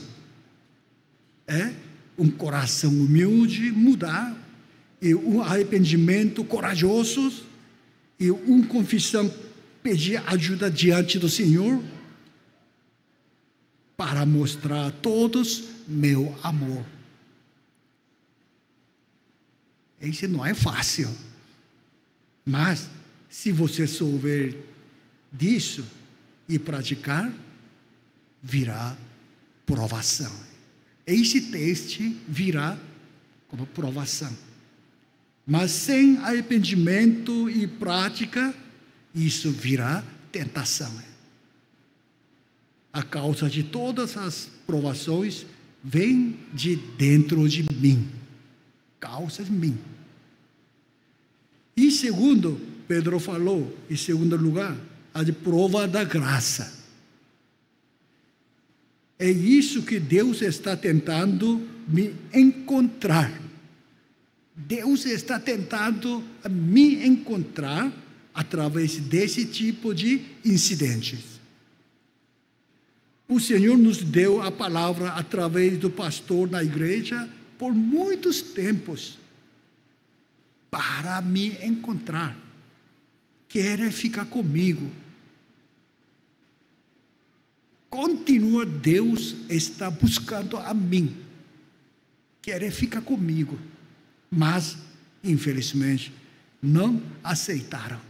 É 1.47 1.73
um 2.19 2.31
coração 2.31 2.91
humilde 2.91 3.71
mudar, 3.71 4.37
e 5.01 5.15
um 5.15 5.43
arrependimento 5.43 6.43
corajoso, 6.43 7.45
e 8.19 8.31
uma 8.31 8.67
confissão 8.67 9.33
pedir 9.83 10.23
ajuda 10.27 10.71
diante 10.71 11.19
do 11.19 11.29
Senhor, 11.29 11.83
para 13.97 14.27
mostrar 14.27 14.87
a 14.87 14.91
todos 14.91 15.65
meu 15.87 16.37
amor. 16.43 16.96
Isso 20.01 20.29
não 20.29 20.45
é 20.45 20.55
fácil. 20.55 21.11
Mas, 22.45 22.89
se 23.29 23.51
você 23.51 23.87
souber 23.87 24.57
disso 25.33 25.85
e 26.49 26.59
praticar, 26.59 27.33
virá 28.43 28.97
provação. 29.65 30.33
Esse 31.07 31.41
teste 31.41 32.17
virá 32.29 32.79
como 33.49 33.67
provação. 33.67 34.33
Mas 35.47 35.71
sem 35.71 36.19
arrependimento 36.19 37.49
e 37.49 37.67
prática, 37.67 38.55
isso 39.15 39.51
virá 39.51 40.05
tentação. 40.33 40.93
A 42.93 43.03
causa 43.03 43.49
de 43.49 43.63
todas 43.63 44.17
as 44.17 44.49
provações 44.67 45.47
vem 45.83 46.37
de 46.53 46.77
dentro 46.77 47.49
de 47.49 47.63
mim. 47.75 48.09
Causa 49.01 49.45
de 49.45 49.53
mim. 49.53 49.79
E 51.77 51.91
segundo, 51.91 52.61
Pedro 52.89 53.19
falou, 53.21 53.77
em 53.91 53.97
segundo 53.97 54.37
lugar, 54.37 54.77
a 55.13 55.23
de 55.23 55.33
prova 55.33 55.87
da 55.87 56.05
graça. 56.05 56.75
É 59.19 59.31
isso 59.31 59.83
que 59.83 59.99
Deus 59.99 60.43
está 60.43 60.77
tentando 60.77 61.67
me 61.89 62.15
encontrar. 62.33 63.41
Deus 64.55 65.05
está 65.05 65.39
tentando 65.39 66.23
me 66.51 67.07
encontrar 67.07 67.93
através 68.33 68.97
desse 68.97 69.45
tipo 69.47 69.95
de 69.95 70.23
incidentes. 70.45 71.37
O 73.29 73.41
Senhor 73.41 73.77
nos 73.77 73.99
deu 73.99 74.41
a 74.41 74.53
palavra 74.53 75.11
através 75.11 75.79
do 75.79 75.91
pastor 75.91 76.51
na 76.51 76.63
igreja 76.63 77.29
por 77.59 77.73
muitos 77.75 78.43
tempos 78.43 79.19
para 80.71 81.21
me 81.21 81.49
encontrar. 81.65 82.37
Quer 83.49 83.91
ficar 83.91 84.27
comigo. 84.27 84.91
Continua, 87.89 88.67
Deus 88.67 89.35
está 89.49 89.89
buscando 89.89 90.57
a 90.57 90.75
mim. 90.75 91.17
Quer 92.43 92.71
ficar 92.71 93.01
comigo. 93.01 93.59
Mas, 94.31 94.77
infelizmente, 95.25 96.13
não 96.61 97.03
aceitaram. 97.23 98.01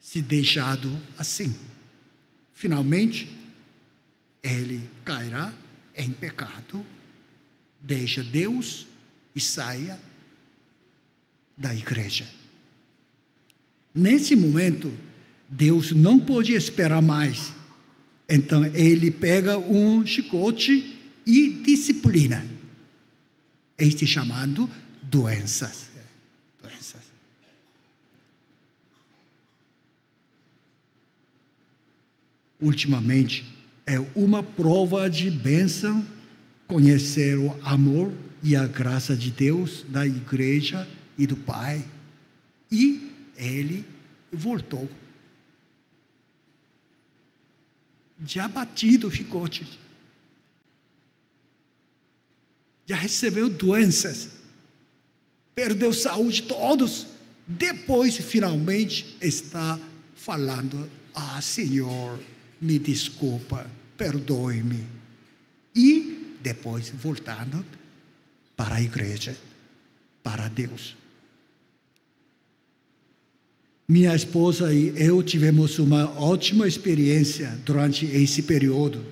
Se 0.00 0.22
deixado 0.22 0.96
assim. 1.18 1.54
Finalmente, 2.54 3.28
ele 4.42 4.88
cairá 5.04 5.52
em 5.94 6.10
pecado, 6.10 6.84
deixa 7.86 8.22
Deus 8.22 8.86
e 9.34 9.40
saia 9.40 9.98
da 11.56 11.72
igreja. 11.74 12.26
Nesse 13.94 14.34
momento, 14.34 14.92
Deus 15.48 15.92
não 15.92 16.18
pode 16.18 16.52
esperar 16.52 17.00
mais. 17.00 17.52
Então 18.28 18.64
ele 18.74 19.10
pega 19.10 19.56
um 19.56 20.04
chicote 20.04 20.98
e 21.24 21.48
disciplina. 21.48 22.44
Este 23.78 24.06
chamado 24.06 24.68
doenças. 25.00 25.88
Doenças. 26.60 27.02
Ultimamente, 32.60 33.44
é 33.86 34.00
uma 34.16 34.42
prova 34.42 35.08
de 35.08 35.30
bênção 35.30 36.04
conhecer 36.66 37.38
o 37.38 37.56
amor 37.62 38.12
e 38.42 38.56
a 38.56 38.66
graça 38.66 39.16
de 39.16 39.30
Deus 39.30 39.84
da 39.88 40.06
igreja 40.06 40.88
e 41.16 41.26
do 41.26 41.36
pai. 41.36 41.84
E 42.70 43.10
ele 43.36 43.84
voltou. 44.32 44.88
Já 48.24 48.48
batido 48.48 49.10
ficou. 49.10 49.48
Já 52.86 52.96
recebeu 52.96 53.48
doenças. 53.48 54.30
Perdeu 55.54 55.92
saúde 55.92 56.42
todos. 56.42 57.06
Depois, 57.46 58.16
finalmente, 58.16 59.16
está 59.20 59.78
falando: 60.14 60.90
Ah, 61.14 61.40
Senhor, 61.40 62.18
me 62.60 62.78
desculpa, 62.78 63.70
perdoe-me. 63.96 64.84
E 65.74 66.15
depois 66.46 66.90
voltando 66.90 67.64
para 68.56 68.76
a 68.76 68.80
igreja, 68.80 69.36
para 70.22 70.46
Deus. 70.46 70.96
Minha 73.88 74.14
esposa 74.14 74.72
e 74.72 74.92
eu 74.96 75.24
tivemos 75.24 75.80
uma 75.80 76.08
ótima 76.20 76.68
experiência 76.68 77.58
durante 77.64 78.06
esse 78.06 78.44
período. 78.44 79.04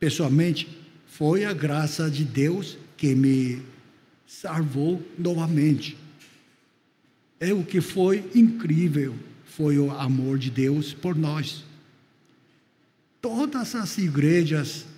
Pessoalmente, 0.00 0.66
foi 1.06 1.44
a 1.44 1.52
graça 1.52 2.10
de 2.10 2.24
Deus 2.24 2.76
que 2.96 3.14
me 3.14 3.62
salvou 4.26 5.00
novamente. 5.16 5.96
É 7.38 7.52
o 7.52 7.62
que 7.62 7.80
foi 7.80 8.28
incrível, 8.34 9.14
foi 9.44 9.78
o 9.78 9.92
amor 9.92 10.38
de 10.38 10.50
Deus 10.50 10.92
por 10.92 11.14
nós. 11.14 11.64
Todas 13.20 13.76
as 13.76 13.96
igrejas 13.98 14.89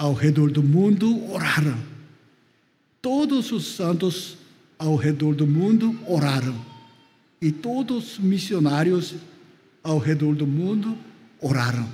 ao 0.00 0.14
redor 0.14 0.50
do 0.50 0.62
mundo 0.62 1.30
oraram. 1.30 1.78
Todos 3.02 3.52
os 3.52 3.76
santos 3.76 4.38
ao 4.78 4.96
redor 4.96 5.34
do 5.34 5.46
mundo 5.46 5.94
oraram 6.06 6.58
e 7.38 7.52
todos 7.52 8.14
os 8.14 8.18
missionários 8.18 9.14
ao 9.82 9.98
redor 9.98 10.34
do 10.34 10.46
mundo 10.46 10.96
oraram. 11.38 11.86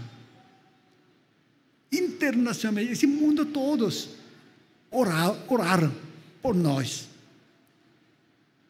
Internacionalmente, 1.91 2.93
esse 2.93 3.09
mundo 3.09 3.45
todos 3.45 4.11
oraram, 4.89 5.93
por 6.41 6.55
nós. 6.55 7.09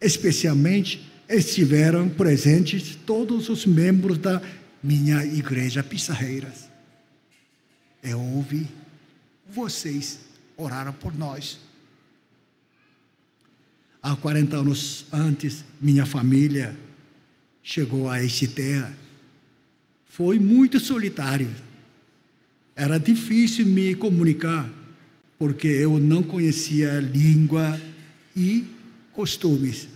Especialmente 0.01 1.13
estiveram 1.29 2.09
presentes 2.09 2.97
todos 3.05 3.51
os 3.51 3.67
membros 3.67 4.17
da 4.17 4.41
minha 4.83 5.27
igreja 5.27 5.83
Pissarreiras. 5.83 6.71
Eu 8.03 8.19
ouvi, 8.19 8.67
vocês 9.49 10.21
oraram 10.57 10.93
por 10.93 11.17
nós 11.17 11.59
há 14.07 14.15
40 14.15 14.57
anos 14.57 15.05
antes, 15.13 15.65
minha 15.81 16.07
família 16.07 16.79
chegou 17.61 18.09
a 18.09 18.23
este 18.23 18.47
terra. 18.47 18.97
Foi 20.09 20.39
muito 20.39 20.79
solitário. 20.79 21.51
Era 22.77 22.99
difícil 22.99 23.67
me 23.67 23.97
comunicar, 23.97 24.71
porque 25.37 25.67
eu 25.67 25.99
não 25.99 26.23
conhecia 26.23 27.01
língua 27.01 27.81
e 28.37 28.65
costumes. 29.13 29.89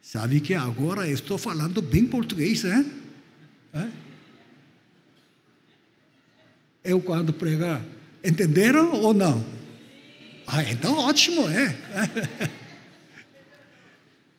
Sabe 0.00 0.40
que 0.40 0.54
agora 0.54 1.08
eu 1.08 1.14
estou 1.14 1.36
falando 1.36 1.82
bem 1.82 2.06
português, 2.06 2.62
né? 2.62 2.86
Eu 6.84 7.00
quando 7.00 7.32
pregar, 7.32 7.84
entenderam 8.28 8.92
ou 8.92 9.14
não? 9.14 9.44
Ah, 10.46 10.62
então 10.64 10.98
ótimo, 10.98 11.48
é. 11.48 11.76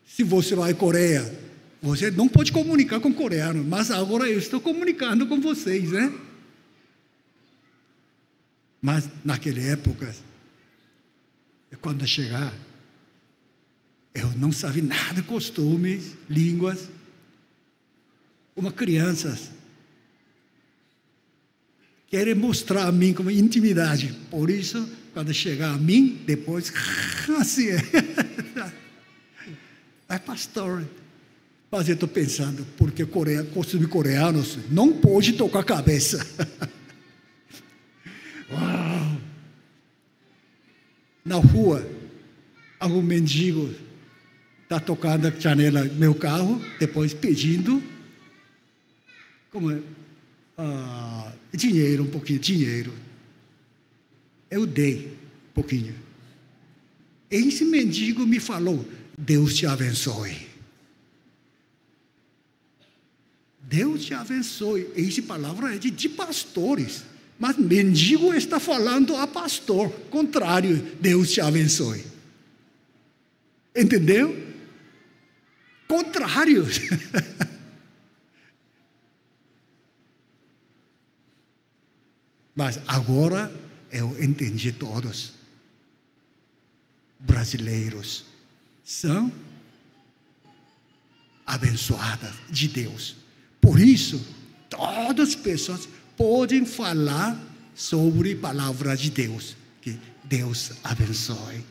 Se 0.06 0.24
você 0.24 0.56
vai 0.56 0.72
à 0.72 0.76
Coreia, 0.76 1.40
você 1.82 2.12
não 2.12 2.28
pode 2.28 2.52
comunicar 2.52 3.00
com 3.00 3.14
coreano, 3.14 3.64
mas 3.64 3.90
agora 3.90 4.30
eu 4.30 4.38
estou 4.38 4.60
comunicando 4.60 5.26
com 5.28 5.40
vocês, 5.40 5.92
né? 5.92 6.14
Mas 8.82 9.10
naquela 9.24 9.60
época, 9.60 10.14
quando 11.82 12.06
chegar, 12.06 12.54
eu 14.14 14.30
não 14.38 14.52
sabia 14.52 14.84
nada 14.84 15.22
de 15.22 15.24
costumes, 15.24 16.16
línguas. 16.30 16.90
Uma 18.56 18.72
criança 18.72 19.38
quer 22.10 22.36
mostrar 22.36 22.88
a 22.88 22.92
mim 22.92 23.14
como 23.14 23.30
intimidade. 23.30 24.16
Por 24.30 24.50
isso, 24.50 24.90
quando 25.14 25.34
chegar 25.34 25.74
a 25.74 25.78
mim, 25.78 26.22
depois, 26.26 26.74
assim 27.40 27.70
é. 27.70 27.82
é 30.10 30.20
pastor. 30.20 30.86
Mas 31.72 31.88
eu 31.88 31.94
estou 31.94 32.10
pensando, 32.10 32.66
porque 32.78 33.06
coreano, 33.06 33.50
costume 33.52 33.86
coreanos 33.86 34.58
não 34.72 34.92
pode 34.94 35.34
tocar 35.34 35.60
a 35.60 35.64
cabeça. 35.64 36.26
Uau! 38.52 39.18
Na 41.24 41.36
rua, 41.36 41.88
algum 42.80 43.04
mendigo 43.04 43.72
está 44.64 44.80
tocando 44.80 45.28
a 45.28 45.32
janela 45.32 45.86
do 45.86 45.96
meu 45.96 46.16
carro, 46.16 46.60
depois 46.80 47.14
pedindo 47.14 47.84
como 49.52 49.72
é, 49.72 49.80
ah, 50.62 51.32
dinheiro, 51.54 52.04
um 52.04 52.10
pouquinho 52.10 52.38
dinheiro. 52.38 52.94
Eu 54.52 54.66
dei 54.66 55.18
um 55.52 55.54
pouquinho. 55.54 55.96
Esse 57.32 57.64
mendigo 57.64 58.26
me 58.26 58.40
falou: 58.40 58.86
Deus 59.18 59.56
te 59.56 59.66
abençoe. 59.66 60.50
Deus 63.62 64.04
te 64.04 64.14
abençoe. 64.14 64.90
Essa 64.96 65.22
palavra 65.22 65.76
é 65.76 65.78
de, 65.78 65.90
de 65.90 66.10
pastores. 66.10 67.04
Mas 67.38 67.56
mendigo 67.56 68.34
está 68.34 68.60
falando 68.60 69.16
a 69.16 69.26
pastor. 69.26 69.90
Contrário, 70.10 70.76
Deus 71.00 71.32
te 71.32 71.40
abençoe. 71.40 72.04
Entendeu? 73.74 74.36
Contrário. 75.88 76.66
Mas 82.60 82.78
agora 82.86 83.50
eu 83.90 84.22
entendi 84.22 84.74
todos. 84.74 85.32
Brasileiros 87.18 88.26
são 88.84 89.32
abençoadas 91.46 92.34
de 92.50 92.68
Deus. 92.68 93.16
Por 93.62 93.80
isso, 93.80 94.22
todas 94.70 95.30
as 95.30 95.36
pessoas 95.36 95.88
podem 96.18 96.66
falar 96.66 97.42
sobre 97.74 98.34
a 98.34 98.38
palavra 98.40 98.98
de 98.98 99.10
Deus. 99.10 99.56
Que 99.82 99.98
Deus 100.26 100.74
abençoe. 100.84 101.64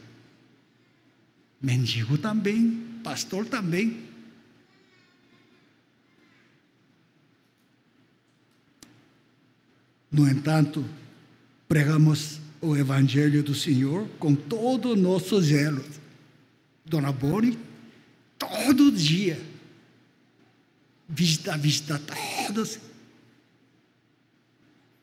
Mendigo 1.60 2.16
também, 2.16 2.98
pastor 3.04 3.44
também. 3.44 4.07
No 10.10 10.28
entanto, 10.28 10.84
pregamos 11.68 12.40
o 12.60 12.74
Evangelho 12.74 13.42
do 13.42 13.54
Senhor 13.54 14.08
com 14.18 14.34
todo 14.34 14.92
o 14.92 14.96
nosso 14.96 15.40
zelo. 15.40 15.84
Dona 16.84 17.12
Boni, 17.12 17.58
todo 18.38 18.90
dia, 18.90 19.38
visita, 21.06 21.56
visita 21.58 22.00
todos. 22.46 22.78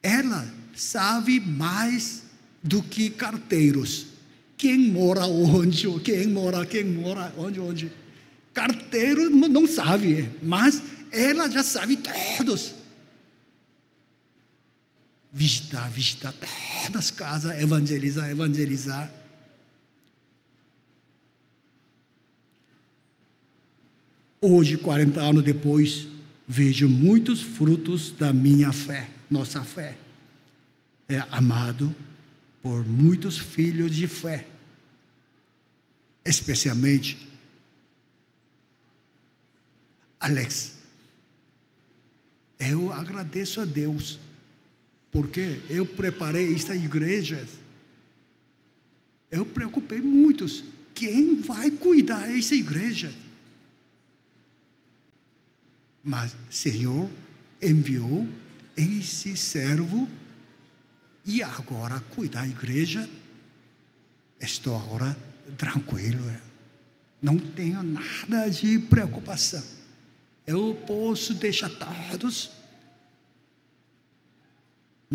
Ela 0.02 0.52
sabe 0.76 1.40
mais 1.40 2.24
do 2.64 2.82
que 2.82 3.12
carteiros. 3.12 4.08
Quem 4.58 4.92
mora 4.92 5.28
onde, 5.28 5.88
quem 6.00 6.28
mora, 6.28 6.66
quem 6.66 6.84
mora 6.84 7.32
onde, 7.38 7.60
onde. 7.60 7.92
Carteiro 8.54 9.30
não 9.30 9.68
sabe, 9.68 10.32
mas 10.42 10.82
ela 11.12 11.50
já 11.50 11.62
sabe 11.62 11.98
todos 11.98 12.85
visitar, 15.36 15.90
visitar 15.90 16.32
todas 16.32 16.96
as 16.96 17.12
casas, 17.12 17.62
evangelizar, 17.62 18.30
evangelizar. 18.30 19.12
Hoje, 24.40 24.78
40 24.78 25.20
anos 25.20 25.44
depois, 25.44 26.08
vejo 26.48 26.88
muitos 26.88 27.42
frutos 27.42 28.12
da 28.12 28.32
minha 28.32 28.72
fé, 28.72 29.10
nossa 29.30 29.62
fé. 29.62 29.98
É 31.10 31.18
amado 31.30 31.94
por 32.62 32.86
muitos 32.86 33.38
filhos 33.38 33.94
de 33.94 34.08
fé, 34.08 34.48
especialmente 36.24 37.28
Alex. 40.18 40.76
Eu 42.58 42.94
agradeço 42.94 43.60
a 43.60 43.66
Deus 43.66 44.18
porque 45.16 45.62
eu 45.70 45.86
preparei 45.86 46.54
esta 46.54 46.76
igreja. 46.76 47.48
Eu 49.32 49.46
preocupei 49.46 50.02
muitos. 50.02 50.62
Quem 50.94 51.40
vai 51.40 51.72
cuidar 51.72 52.28
dessa 52.28 52.54
igreja? 52.54 53.14
Mas 56.04 56.36
Senhor 56.50 57.10
enviou 57.62 58.28
esse 58.76 59.38
servo 59.38 60.06
e 61.24 61.42
agora 61.42 62.02
cuidar 62.14 62.42
da 62.42 62.48
igreja. 62.50 63.10
Estou 64.38 64.76
agora 64.76 65.18
tranquilo. 65.58 66.30
Não 67.22 67.40
tenho 67.40 67.82
nada 67.82 68.50
de 68.50 68.80
preocupação. 68.80 69.64
Eu 70.46 70.76
posso 70.86 71.34
deixar 71.34 71.70
todos 71.70 72.52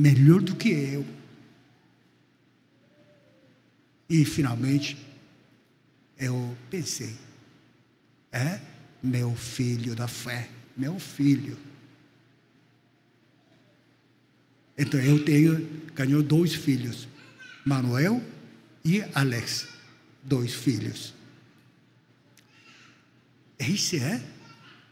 melhor 0.00 0.40
do 0.40 0.56
que 0.56 0.70
eu. 0.70 1.06
E 4.08 4.24
finalmente, 4.24 4.96
eu 6.18 6.56
pensei, 6.70 7.14
é 8.32 8.60
meu 9.02 9.34
filho 9.36 9.94
da 9.94 10.08
fé, 10.08 10.48
meu 10.76 10.98
filho. 10.98 11.56
Então 14.76 14.98
eu 14.98 15.22
tenho, 15.24 15.68
ganhou 15.94 16.22
dois 16.22 16.54
filhos, 16.54 17.06
Manuel 17.64 18.22
e 18.84 19.02
Alex, 19.14 19.68
dois 20.22 20.54
filhos. 20.54 21.14
Esse 23.58 23.98
é 23.98 24.22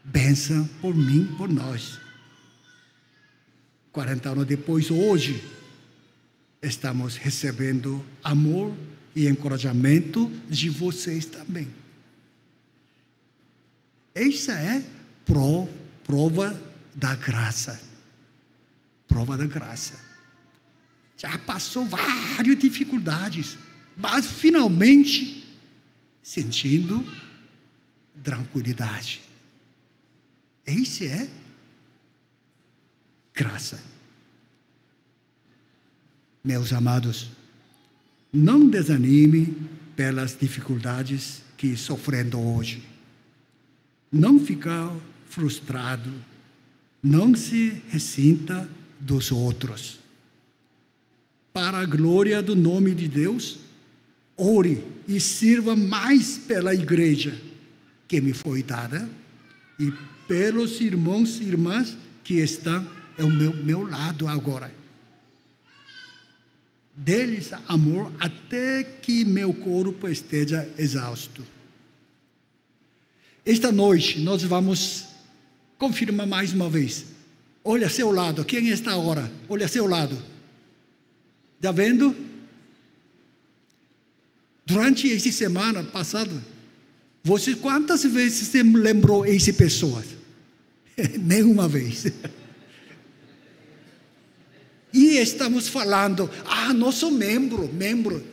bênção 0.03 0.67
por 0.79 0.95
mim, 0.95 1.25
por 1.35 1.49
nós. 1.49 1.99
40 3.91 4.29
anos 4.29 4.45
depois, 4.45 4.91
hoje, 4.91 5.43
estamos 6.61 7.15
recebendo 7.15 8.03
amor 8.23 8.75
e 9.15 9.27
encorajamento 9.27 10.31
de 10.49 10.69
vocês 10.69 11.25
também. 11.25 11.67
Essa 14.13 14.53
é 14.53 14.83
prova 16.03 16.61
da 16.95 17.15
graça. 17.15 17.79
Prova 19.07 19.37
da 19.37 19.45
graça. 19.45 19.99
Já 21.17 21.37
passou 21.39 21.85
várias 21.85 22.57
dificuldades, 22.59 23.57
mas 23.97 24.25
finalmente 24.25 25.47
sentindo 26.21 27.05
tranquilidade. 28.23 29.21
Esse 30.65 31.07
é 31.07 31.27
graça. 33.39 33.79
Meus 36.43 36.73
amados, 36.73 37.29
não 38.33 38.67
desanime 38.67 39.55
pelas 39.95 40.37
dificuldades 40.37 41.41
que 41.55 41.77
sofrendo 41.77 42.37
hoje. 42.37 42.83
Não 44.11 44.41
ficar 44.41 44.93
frustrado, 45.29 46.11
não 47.01 47.33
se 47.33 47.81
ressinta 47.87 48.69
dos 48.99 49.31
outros. 49.31 49.99
Para 51.53 51.77
a 51.77 51.85
glória 51.85 52.43
do 52.43 52.57
nome 52.57 52.93
de 52.93 53.07
Deus, 53.07 53.59
ore 54.35 54.83
e 55.07 55.17
sirva 55.17 55.77
mais 55.77 56.37
pela 56.37 56.75
igreja 56.75 57.39
que 58.05 58.19
me 58.19 58.33
foi 58.33 58.63
dada 58.63 59.09
e 59.79 59.93
pelos 60.27 60.81
irmãos 60.81 61.39
e 61.39 61.43
irmãs 61.43 61.97
que 62.21 62.33
estão 62.33 62.98
é 63.19 63.23
o 63.23 63.29
meu, 63.29 63.53
meu 63.53 63.87
lado 63.87 64.27
agora. 64.27 64.73
Deles 66.95 67.51
amor 67.67 68.11
até 68.17 68.83
que 68.83 69.25
meu 69.25 69.53
corpo 69.53 70.07
esteja 70.07 70.67
exausto. 70.77 71.45
Esta 73.45 73.71
noite 73.71 74.19
nós 74.21 74.41
vamos 74.43 75.05
confirmar 75.77 76.27
mais 76.27 76.53
uma 76.53 76.69
vez. 76.69 77.05
Olha 77.63 77.89
seu 77.89 78.09
lado, 78.11 78.45
quem 78.45 78.69
está 78.69 78.93
agora? 78.93 79.29
Olha 79.49 79.67
seu 79.67 79.85
lado. 79.85 80.17
Está 81.57 81.71
vendo? 81.73 82.15
Durante 84.65 85.11
essa 85.11 85.31
semana 85.31 85.83
passada, 85.83 86.31
você 87.21 87.53
quantas 87.55 88.03
vezes 88.03 88.47
você 88.47 88.63
lembrou 88.63 89.25
essa 89.25 89.51
pessoa? 89.51 90.03
Nenhuma 91.19 91.67
vez. 91.67 92.05
E 94.91 95.17
estamos 95.17 95.67
falando, 95.67 96.29
ah, 96.45 96.73
nosso 96.73 97.11
membro, 97.11 97.71
membro. 97.71 98.25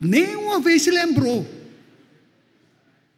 Nenhuma 0.00 0.60
vez 0.60 0.82
se 0.82 0.90
lembrou. 0.90 1.46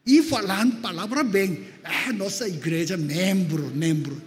E 0.05 0.22
falando 0.22 0.80
palavra 0.80 1.22
bem. 1.22 1.66
Ah, 1.84 2.12
nossa 2.12 2.48
igreja, 2.48 2.96
membro, 2.96 3.70
membro. 3.74 4.20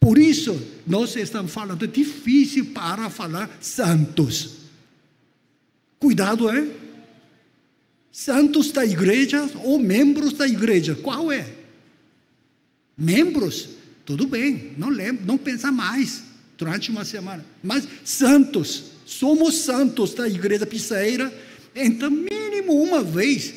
Por 0.00 0.18
isso, 0.18 0.60
nós 0.86 1.14
estamos 1.16 1.52
falando 1.52 1.86
difícil 1.86 2.66
para 2.66 3.10
falar 3.10 3.50
santos. 3.60 4.56
Cuidado, 5.98 6.48
é? 6.48 6.66
Santos 8.10 8.72
da 8.72 8.84
igreja 8.84 9.50
ou 9.62 9.78
membros 9.78 10.32
da 10.32 10.48
igreja, 10.48 10.94
qual 10.94 11.30
é? 11.30 11.52
Membros, 12.96 13.68
tudo 14.06 14.26
bem, 14.26 14.72
não 14.78 14.88
lembro, 14.88 15.26
não 15.26 15.36
pensa 15.36 15.70
mais 15.70 16.22
durante 16.56 16.90
uma 16.90 17.04
semana. 17.04 17.44
Mas 17.62 17.86
santos, 18.04 18.84
somos 19.04 19.56
santos 19.56 20.14
da 20.14 20.28
igreja 20.28 20.66
pisaeira, 20.66 21.32
então 21.74 22.10
mínimo 22.10 22.72
uma 22.82 23.02
vez 23.02 23.54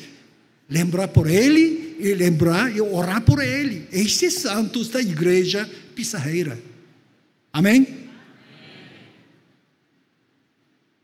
lembrar 0.68 1.08
por 1.08 1.28
ele 1.28 1.96
e 1.98 2.14
lembrar 2.14 2.74
e 2.74 2.80
orar 2.80 3.22
por 3.22 3.42
ele. 3.42 3.88
Esses 3.92 4.34
santos 4.34 4.88
da 4.88 5.00
igreja 5.00 5.68
pisaeira. 5.94 6.58
Amém? 7.52 8.00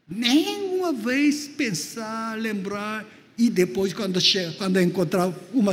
Nenhuma 0.08 0.92
vez 0.92 1.48
pensar, 1.48 2.38
lembrar 2.38 3.04
e 3.38 3.50
depois, 3.50 3.92
quando, 3.92 4.18
chega, 4.18 4.52
quando 4.52 4.80
encontrar 4.80 5.30
uma, 5.52 5.72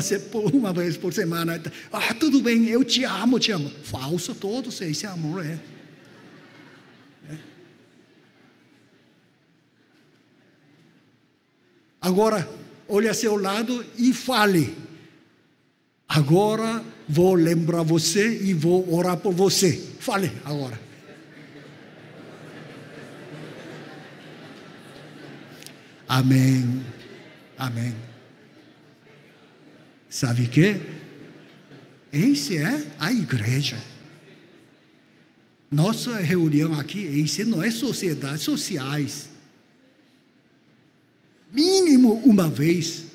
uma 0.51 0.73
vez 0.73 0.97
por 0.97 1.13
semana, 1.13 1.61
ah, 1.91 2.13
tudo 2.13 2.41
bem, 2.41 2.67
eu 2.67 2.83
te 2.83 3.05
amo, 3.05 3.39
te 3.39 3.51
amo. 3.51 3.71
Falso 3.83 4.35
todo 4.35 4.69
esse 4.69 5.05
amor 5.05 5.45
é. 5.45 5.57
Agora, 12.03 12.49
olhe 12.85 13.07
a 13.07 13.13
seu 13.13 13.37
lado 13.37 13.85
e 13.97 14.13
fale. 14.13 14.75
Agora 16.05 16.83
vou 17.07 17.33
lembrar 17.33 17.81
você 17.81 18.43
e 18.43 18.53
vou 18.53 18.93
orar 18.93 19.15
por 19.15 19.33
você. 19.33 19.71
Fale 20.01 20.29
agora. 20.43 20.77
Amém. 26.05 26.85
Amém. 27.57 27.95
Sabe 30.09 30.47
que? 30.47 30.81
Esse 32.11 32.57
é 32.57 32.85
a 32.99 33.13
igreja. 33.13 33.81
Nossa 35.71 36.17
reunião 36.17 36.77
aqui, 36.77 36.99
esse 36.99 37.45
não 37.45 37.63
é 37.63 37.71
sociedade, 37.71 38.43
sociais. 38.43 39.32
Mínimo 41.53 42.15
uma 42.25 42.49
vez 42.49 43.05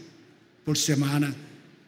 por 0.65 0.77
semana, 0.77 1.37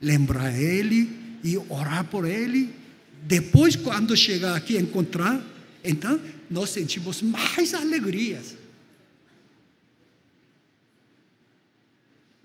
lembrar 0.02 0.52
ele 0.52 1.38
e 1.42 1.56
orar 1.56 2.04
por 2.04 2.26
ele. 2.26 2.74
Depois, 3.22 3.76
quando 3.76 4.16
chegar 4.16 4.56
aqui 4.56 4.76
encontrar, 4.76 5.42
então 5.84 6.20
nós 6.50 6.70
sentimos 6.70 7.22
mais 7.22 7.72
alegrias. 7.72 8.60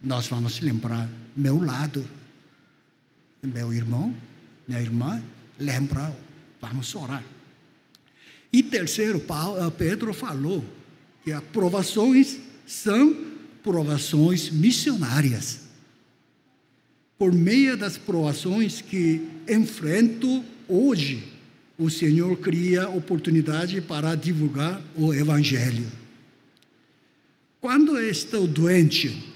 nós 0.05 0.27
vamos 0.27 0.59
lembrar 0.59 1.09
meu 1.35 1.59
lado, 1.59 2.07
meu 3.41 3.73
irmão, 3.73 4.15
minha 4.67 4.79
irmã, 4.79 5.21
lembra, 5.59 6.15
vamos 6.61 6.93
orar. 6.93 7.23
E 8.53 8.61
terceiro, 8.61 9.17
eh, 9.17 9.71
Pedro 9.75 10.13
falou 10.13 10.63
que 11.23 11.31
as 11.31 11.43
provações 11.45 12.37
são 12.67 13.34
provações 13.65 14.51
missionárias. 14.51 15.61
Por 17.17 17.33
meio 17.33 17.75
das 17.75 17.97
provações 17.97 18.79
que 18.79 19.27
enfrento 19.49 20.45
hoje, 20.67 21.23
o 21.75 21.89
Senhor 21.89 22.37
cria 22.37 22.87
oportunidade 22.87 23.81
para 23.81 24.13
divulgar 24.13 24.79
o 24.95 25.11
Evangelho. 25.11 25.87
Quando 27.59 27.99
estou 27.99 28.45
doente, 28.45 29.33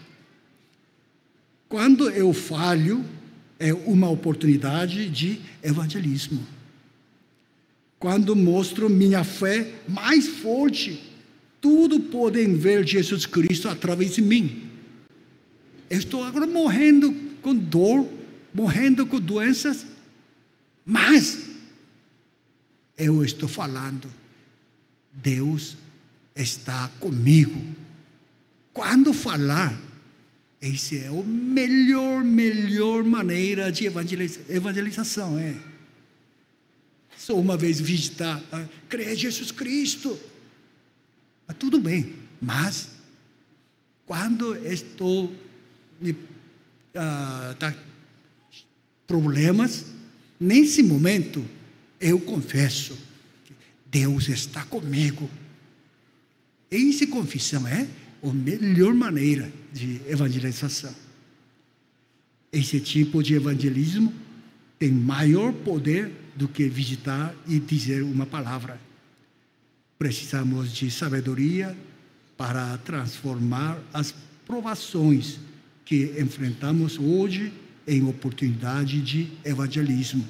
quando 1.68 2.08
eu 2.12 2.32
falho, 2.32 3.04
é 3.58 3.74
uma 3.74 4.12
oportunidade 4.12 5.10
de 5.10 5.42
evangelismo. 5.64 6.46
Quando 7.98 8.36
mostro 8.36 8.90
minha 8.90 9.24
fé 9.24 9.74
mais 9.88 10.28
forte, 10.28 11.09
tudo 11.62 11.99
podem 11.99 12.55
ver 12.55 12.88
Jesus 12.88 13.26
Cristo 13.26 13.68
através 13.68 14.16
de 14.16 14.22
mim. 14.22 14.70
Eu 15.89 15.97
estou 15.99 16.24
agora 16.24 16.45
morrendo 16.45 17.14
com 17.41 17.55
dor, 17.55 18.07
morrendo 18.53 19.05
com 19.05 19.20
doenças, 19.20 19.86
mas 20.86 21.49
eu 22.97 23.24
estou 23.24 23.47
falando, 23.47 24.10
Deus 25.12 25.78
está 26.36 26.89
comigo. 26.99 27.60
Quando 28.74 29.14
falar, 29.14 29.80
esse 30.62 30.97
é 30.97 31.07
a 31.07 31.24
melhor, 31.24 32.24
melhor 32.24 33.03
maneira 33.03 33.72
de 33.72 33.86
evangeliza, 33.86 34.41
evangelização, 34.49 35.39
é. 35.39 35.55
Só 37.18 37.36
uma 37.36 37.57
vez 37.57 37.80
visitar, 37.80 38.41
ah, 38.51 38.66
crer 38.88 39.14
em 39.14 39.16
Jesus 39.16 39.51
Cristo. 39.51 40.18
Tudo 41.58 41.80
bem, 41.80 42.14
mas 42.41 42.89
quando 44.06 44.56
estou 44.66 45.34
ah, 46.95 47.56
tá, 47.60 47.76
problemas, 49.06 49.86
nesse 50.39 50.82
momento 50.84 51.45
eu 52.00 52.20
confesso 52.20 52.97
que 53.45 53.54
Deus 53.86 54.30
está 54.30 54.64
comigo. 54.64 55.30
Essa 56.72 57.08
confissão 57.08 57.68
é 57.68 57.88
a 58.24 58.34
melhor 58.34 58.93
maneira 58.93 59.52
de 59.74 60.02
evangelização. 60.08 60.93
Esse 62.52 62.80
tipo 62.80 63.22
de 63.22 63.36
evangelismo 63.36 64.14
tem 64.78 64.91
maior 64.91 65.54
poder 65.54 66.12
do 66.36 66.47
que 66.47 66.68
visitar 66.68 67.36
e 67.47 67.60
dizer 67.60 68.02
uma 68.02 68.26
palavra. 68.26 68.80
Precisamos 70.00 70.74
de 70.74 70.89
sabedoria 70.89 71.78
para 72.36 72.76
transformar 72.80 73.80
as 73.93 74.16
provações 74.45 75.38
que 75.86 76.16
enfrentamos 76.20 76.97
hoje 76.97 77.54
em 77.86 78.04
oportunidade 78.08 79.00
de 79.02 79.32
evangelismo. 79.45 80.28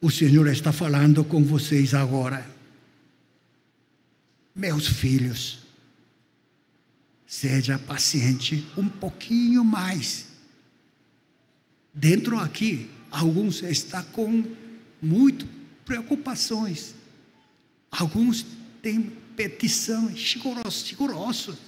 O 0.00 0.10
Senhor 0.10 0.48
está 0.48 0.72
falando 0.72 1.22
com 1.22 1.44
vocês 1.44 1.94
agora. 1.94 2.44
Meus 4.56 4.88
filhos, 4.88 5.62
Seja 7.32 7.78
paciente 7.78 8.62
um 8.76 8.86
pouquinho 8.86 9.64
mais. 9.64 10.26
Dentro 11.94 12.38
aqui, 12.38 12.90
alguns 13.10 13.62
estão 13.62 14.04
com 14.12 14.44
muitas 15.00 15.48
preocupações. 15.82 16.94
Alguns 17.92 18.44
têm 18.82 19.02
petições 19.36 20.18
chigorosas, 20.18 20.84
chigorosas. 20.84 21.58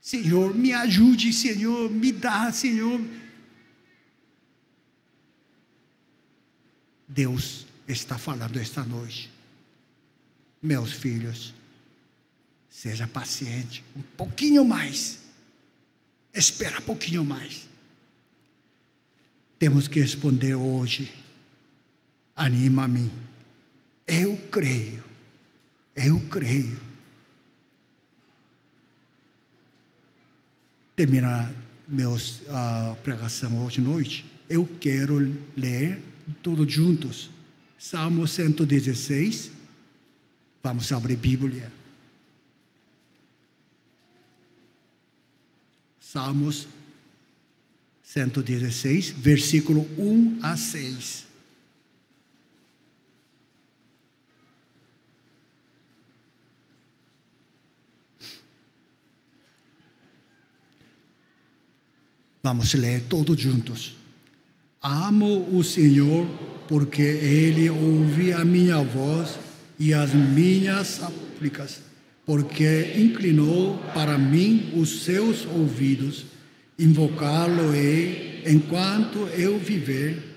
Senhor, 0.00 0.54
me 0.54 0.72
ajude, 0.72 1.32
Senhor, 1.32 1.90
me 1.90 2.12
dá, 2.12 2.50
Senhor. 2.50 2.98
Deus 7.06 7.66
está 7.86 8.16
falando 8.16 8.56
esta 8.56 8.82
noite. 8.82 9.30
Meus 10.62 10.92
filhos, 10.92 11.52
Seja 12.76 13.06
paciente, 13.06 13.82
um 13.96 14.02
pouquinho 14.02 14.62
mais. 14.62 15.20
Espera 16.34 16.78
um 16.78 16.82
pouquinho 16.82 17.24
mais. 17.24 17.66
Temos 19.58 19.88
que 19.88 19.98
responder 19.98 20.54
hoje. 20.54 21.10
Anima-me. 22.36 23.10
Eu 24.06 24.36
creio. 24.50 25.02
Eu 25.96 26.20
creio. 26.28 26.78
Terminar 30.94 31.50
uh, 32.42 32.96
pregação 33.02 33.64
hoje 33.64 33.80
à 33.80 33.84
noite. 33.84 34.24
Eu 34.48 34.68
quero 34.78 35.34
ler 35.56 36.00
todos 36.42 36.70
juntos. 36.70 37.30
Salmo 37.78 38.28
116. 38.28 39.50
Vamos 40.62 40.92
abrir 40.92 41.14
a 41.14 41.16
Bíblia. 41.16 41.72
Salmos 46.00 46.68
116, 48.02 49.10
versículo 49.10 49.80
1 49.98 50.38
a 50.42 50.56
6. 50.56 51.25
Vamos 62.46 62.74
ler 62.74 63.02
todos 63.08 63.40
juntos. 63.40 63.96
Amo 64.80 65.48
o 65.52 65.64
Senhor 65.64 66.24
porque 66.68 67.02
Ele 67.02 67.68
ouve 67.68 68.32
a 68.32 68.44
minha 68.44 68.80
voz 68.84 69.36
e 69.80 69.92
as 69.92 70.14
minhas 70.14 70.86
súplicas, 70.86 71.80
porque 72.24 72.92
inclinou 72.96 73.76
para 73.92 74.16
mim 74.16 74.70
os 74.76 75.02
seus 75.02 75.44
ouvidos. 75.44 76.26
Invocá-lo-ei 76.78 78.44
enquanto 78.46 79.26
eu 79.36 79.58
viver. 79.58 80.36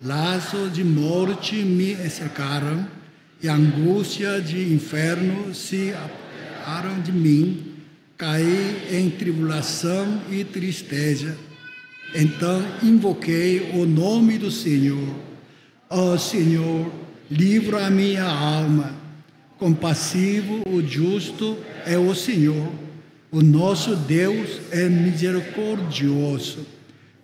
Laços 0.00 0.72
de 0.72 0.84
morte 0.84 1.56
me 1.56 1.96
cercaram 2.08 2.86
e 3.42 3.48
angústia 3.48 4.40
de 4.40 4.72
inferno 4.72 5.52
se 5.52 5.92
apararam 5.92 7.00
de 7.00 7.10
mim. 7.10 7.64
Caí 8.16 8.86
em 8.92 9.10
tribulação 9.10 10.22
e 10.30 10.44
tristeza. 10.44 11.47
Então 12.14 12.64
invoquei 12.82 13.70
o 13.74 13.84
nome 13.84 14.38
do 14.38 14.50
Senhor. 14.50 15.14
Ó 15.90 16.14
oh, 16.14 16.18
Senhor, 16.18 16.90
livra 17.30 17.86
a 17.86 17.90
minha 17.90 18.24
alma. 18.24 18.94
Compassivo, 19.58 20.62
o 20.68 20.80
justo 20.86 21.58
é 21.84 21.98
o 21.98 22.14
Senhor. 22.14 22.70
O 23.30 23.42
nosso 23.42 23.94
Deus 23.94 24.60
é 24.70 24.88
misericordioso. 24.88 26.66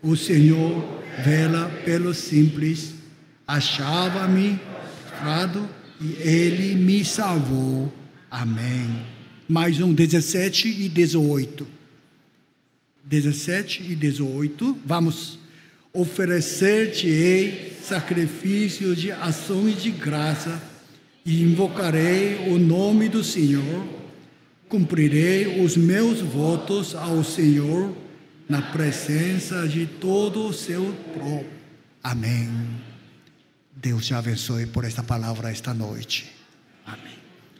O 0.02 0.16
Senhor 0.16 0.84
vela 1.24 1.70
pelo 1.84 2.12
simples. 2.12 2.94
Achava-me 3.46 4.58
frado 5.18 5.66
e 6.00 6.12
ele 6.20 6.74
me 6.74 7.04
salvou. 7.04 7.92
Amém. 8.30 8.88
Mais 9.48 9.80
um 9.80 9.94
17 9.94 10.68
e 10.68 10.88
18. 10.88 11.66
17 13.04 13.82
e 13.82 13.94
18. 13.94 14.78
Vamos. 14.84 15.38
Oferecer-te-ei 15.92 17.76
sacrifício 17.80 18.96
de 18.96 19.12
ações 19.12 19.80
de 19.80 19.90
graça 19.90 20.60
e 21.24 21.42
invocarei 21.42 22.48
o 22.48 22.58
nome 22.58 23.08
do 23.08 23.22
Senhor. 23.22 23.86
Cumprirei 24.68 25.62
os 25.62 25.76
meus 25.76 26.20
votos 26.20 26.94
ao 26.94 27.22
Senhor 27.22 27.94
na 28.48 28.60
presença 28.60 29.68
de 29.68 29.86
todo 29.86 30.48
o 30.48 30.52
seu 30.52 30.92
povo. 31.14 31.46
Amém. 32.02 32.50
Deus 33.76 34.06
te 34.06 34.14
abençoe 34.14 34.66
por 34.66 34.84
esta 34.84 35.02
palavra 35.02 35.50
esta 35.50 35.72
noite. 35.72 36.32